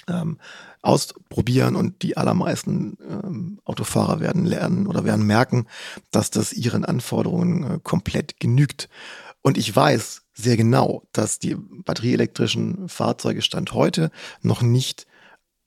ähm, 0.08 0.38
ausprobieren 0.82 1.76
und 1.76 2.02
die 2.02 2.16
allermeisten 2.16 2.96
ähm, 3.08 3.60
Autofahrer 3.64 4.20
werden 4.20 4.44
lernen 4.44 4.86
oder 4.86 5.04
werden 5.04 5.26
merken, 5.26 5.66
dass 6.10 6.30
das 6.30 6.52
ihren 6.52 6.84
Anforderungen 6.84 7.64
äh, 7.64 7.78
komplett 7.82 8.40
genügt. 8.40 8.88
Und 9.42 9.58
ich 9.58 9.74
weiß 9.74 10.22
sehr 10.34 10.56
genau, 10.56 11.02
dass 11.12 11.38
die 11.38 11.54
batterieelektrischen 11.56 12.88
Fahrzeuge 12.88 13.42
Stand 13.42 13.72
heute 13.72 14.10
noch 14.40 14.62
nicht 14.62 15.06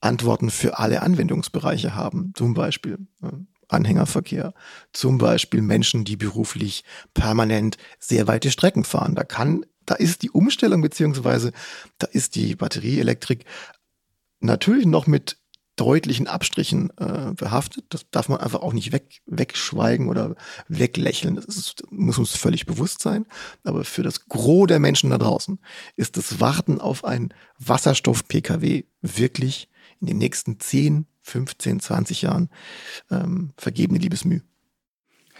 Antworten 0.00 0.50
für 0.50 0.78
alle 0.78 1.02
Anwendungsbereiche 1.02 1.94
haben. 1.94 2.32
Zum 2.34 2.54
Beispiel 2.54 2.98
äh, 3.22 3.28
Anhängerverkehr, 3.68 4.54
zum 4.92 5.18
Beispiel 5.18 5.62
Menschen, 5.62 6.04
die 6.04 6.16
beruflich 6.16 6.84
permanent 7.14 7.76
sehr 7.98 8.26
weite 8.28 8.50
Strecken 8.50 8.84
fahren. 8.84 9.14
Da 9.14 9.24
kann 9.24 9.64
da 9.86 9.94
ist 9.94 10.22
die 10.22 10.30
Umstellung 10.30 10.80
beziehungsweise 10.80 11.52
da 11.98 12.06
ist 12.06 12.36
die 12.36 12.54
Batterieelektrik 12.54 13.44
natürlich 14.42 14.86
noch 14.86 15.06
mit 15.06 15.38
deutlichen 15.76 16.26
Abstrichen 16.26 16.90
äh, 16.98 17.32
behaftet. 17.34 17.86
Das 17.88 18.08
darf 18.10 18.28
man 18.28 18.40
einfach 18.40 18.60
auch 18.60 18.72
nicht 18.72 18.92
weg, 18.92 19.22
wegschweigen 19.26 20.08
oder 20.08 20.36
weglächeln. 20.68 21.36
Das 21.36 21.46
ist, 21.46 21.84
muss 21.90 22.18
uns 22.18 22.36
völlig 22.36 22.66
bewusst 22.66 23.00
sein. 23.00 23.26
Aber 23.64 23.84
für 23.84 24.02
das 24.02 24.26
Gros 24.28 24.66
der 24.66 24.80
Menschen 24.80 25.10
da 25.10 25.18
draußen 25.18 25.58
ist 25.96 26.16
das 26.16 26.40
Warten 26.40 26.80
auf 26.80 27.04
ein 27.04 27.32
Wasserstoff-Pkw 27.58 28.84
wirklich 29.00 29.68
in 30.00 30.06
den 30.08 30.18
nächsten 30.18 30.60
10, 30.60 31.06
15, 31.22 31.80
20 31.80 32.22
Jahren 32.22 32.50
ähm, 33.10 33.52
vergebene 33.56 33.98
Liebesmüh. 33.98 34.40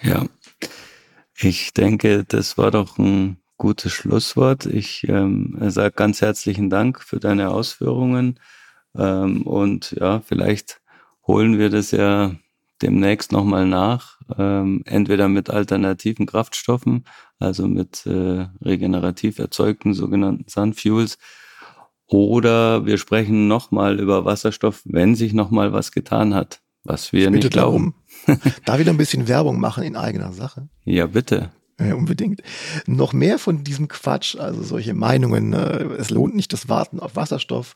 Ja, 0.03 0.27
ich 1.37 1.75
denke, 1.75 2.25
das 2.25 2.57
war 2.57 2.71
doch 2.71 2.99
ein 2.99 3.39
gutes 3.59 3.93
Schlusswort. 3.93 4.67
Ich 4.67 5.07
ähm, 5.09 5.57
sage 5.69 5.95
ganz 5.95 6.21
herzlichen 6.21 6.71
Dank 6.71 7.03
für 7.03 7.21
deine 7.21 7.51
Ausführungen. 7.51 8.41
Ähm, 8.97 9.43
und 9.43 9.93
ja, 9.93 10.21
vielleicht 10.21 10.81
holen 11.27 11.59
wir 11.59 11.71
das 11.71 11.91
ja 11.91 12.35
demnächst 12.83 13.33
nochmal 13.33 13.67
nach, 13.67 14.19
ähm, 14.37 14.83
entweder 14.85 15.29
mit 15.29 15.51
alternativen 15.51 16.27
Kraftstoffen, 16.27 17.05
also 17.39 17.69
mit 17.69 18.05
äh, 18.07 18.47
regenerativ 18.61 19.39
erzeugten 19.39 19.95
sogenannten 19.95 20.45
Sunfuels, 20.49 21.19
oder 22.07 22.85
wir 22.85 22.99
sprechen 22.99 23.49
nochmal 23.49 23.99
über 23.99 24.25
Wasserstoff, 24.25 24.83
wenn 24.85 25.15
sich 25.15 25.33
nochmal 25.33 25.73
was 25.73 25.93
getan 25.93 26.35
hat, 26.35 26.61
was 26.85 27.13
wir 27.13 27.31
nicht 27.31 27.51
glauben. 27.51 27.95
Darum. 28.27 28.43
da 28.67 28.79
wieder 28.79 28.91
ein 28.91 28.99
bisschen 28.99 29.29
Werbung 29.29 29.59
machen 29.59 29.85
in 29.85 29.97
eigener 29.97 30.33
Sache. 30.33 30.69
Ja, 30.85 31.07
bitte. 31.07 31.51
Ja, 31.81 31.95
unbedingt. 31.95 32.43
Noch 32.87 33.13
mehr 33.13 33.39
von 33.39 33.65
diesem 33.65 33.89
Quatsch, 33.89 34.37
also 34.37 34.63
solche 34.63 34.95
Meinungen, 34.95 35.53
äh, 35.53 35.85
es 35.99 36.11
lohnt 36.11 36.35
nicht 36.35 36.53
das 36.53 36.69
Warten 36.69 37.01
auf 37.01 37.17
Wasserstoff 37.17 37.75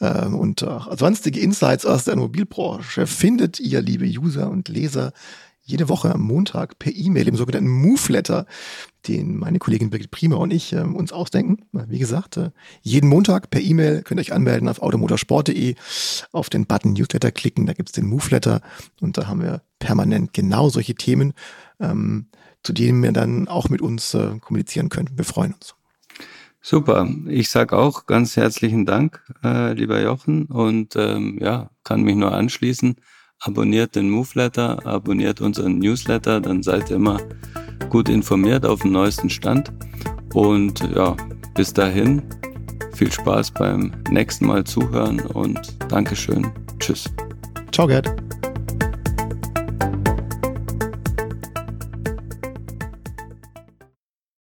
äh, 0.00 0.26
und 0.26 0.62
äh, 0.62 0.78
sonstige 0.96 1.40
Insights 1.40 1.86
aus 1.86 2.04
der 2.04 2.16
Mobilbranche 2.16 3.06
findet 3.06 3.60
ihr, 3.60 3.82
liebe 3.82 4.06
User 4.06 4.50
und 4.50 4.68
Leser, 4.68 5.12
jede 5.66 5.88
Woche 5.88 6.14
am 6.14 6.20
Montag 6.20 6.78
per 6.78 6.94
E-Mail 6.94 7.28
im 7.28 7.36
sogenannten 7.36 7.70
Move-Letter, 7.70 8.46
den 9.08 9.36
meine 9.36 9.58
Kollegin 9.58 9.88
Birgit 9.90 10.10
Prima 10.10 10.36
und 10.36 10.52
ich 10.52 10.72
äh, 10.72 10.80
uns 10.80 11.12
ausdenken. 11.12 11.64
Wie 11.72 11.98
gesagt, 11.98 12.36
äh, 12.36 12.50
jeden 12.82 13.08
Montag 13.08 13.50
per 13.50 13.60
E-Mail 13.60 14.02
könnt 14.02 14.20
ihr 14.20 14.22
euch 14.22 14.32
anmelden 14.32 14.68
auf 14.68 14.82
automotorsport.de, 14.82 15.74
auf 16.32 16.50
den 16.50 16.66
Button 16.66 16.92
Newsletter 16.92 17.30
klicken, 17.30 17.66
da 17.66 17.72
gibt's 17.72 17.92
den 17.92 18.06
Move-Letter 18.06 18.60
und 19.00 19.16
da 19.16 19.26
haben 19.26 19.42
wir 19.42 19.62
permanent 19.78 20.32
genau 20.34 20.68
solche 20.68 20.94
Themen. 20.94 21.32
Ähm, 21.80 22.26
zu 22.64 22.72
denen 22.72 23.04
ihr 23.04 23.12
dann 23.12 23.46
auch 23.46 23.68
mit 23.68 23.80
uns 23.80 24.14
äh, 24.14 24.38
kommunizieren 24.40 24.88
könnt. 24.88 25.16
Wir 25.16 25.24
freuen 25.24 25.52
uns. 25.54 25.76
Super. 26.60 27.06
Ich 27.28 27.50
sage 27.50 27.76
auch 27.76 28.06
ganz 28.06 28.36
herzlichen 28.36 28.86
Dank, 28.86 29.22
äh, 29.44 29.74
lieber 29.74 30.00
Jochen, 30.00 30.46
und 30.46 30.96
ähm, 30.96 31.38
ja, 31.40 31.70
kann 31.84 32.02
mich 32.02 32.16
nur 32.16 32.32
anschließen. 32.32 32.96
abonniert 33.40 33.94
den 33.94 34.08
Moveletter, 34.08 34.86
abonniert 34.86 35.40
unseren 35.40 35.78
Newsletter, 35.78 36.40
dann 36.40 36.62
seid 36.62 36.88
ihr 36.90 36.96
immer 36.96 37.20
gut 37.90 38.08
informiert 38.08 38.64
auf 38.64 38.80
dem 38.80 38.92
neuesten 38.92 39.28
Stand. 39.28 39.72
Und 40.32 40.80
ja, 40.94 41.14
bis 41.54 41.72
dahin, 41.72 42.22
viel 42.94 43.12
Spaß 43.12 43.50
beim 43.50 43.92
nächsten 44.10 44.46
Mal 44.46 44.64
zuhören 44.64 45.20
und 45.20 45.76
Dankeschön. 45.90 46.50
Tschüss. 46.78 47.04
Ciao, 47.72 47.86
Gerd. 47.86 48.10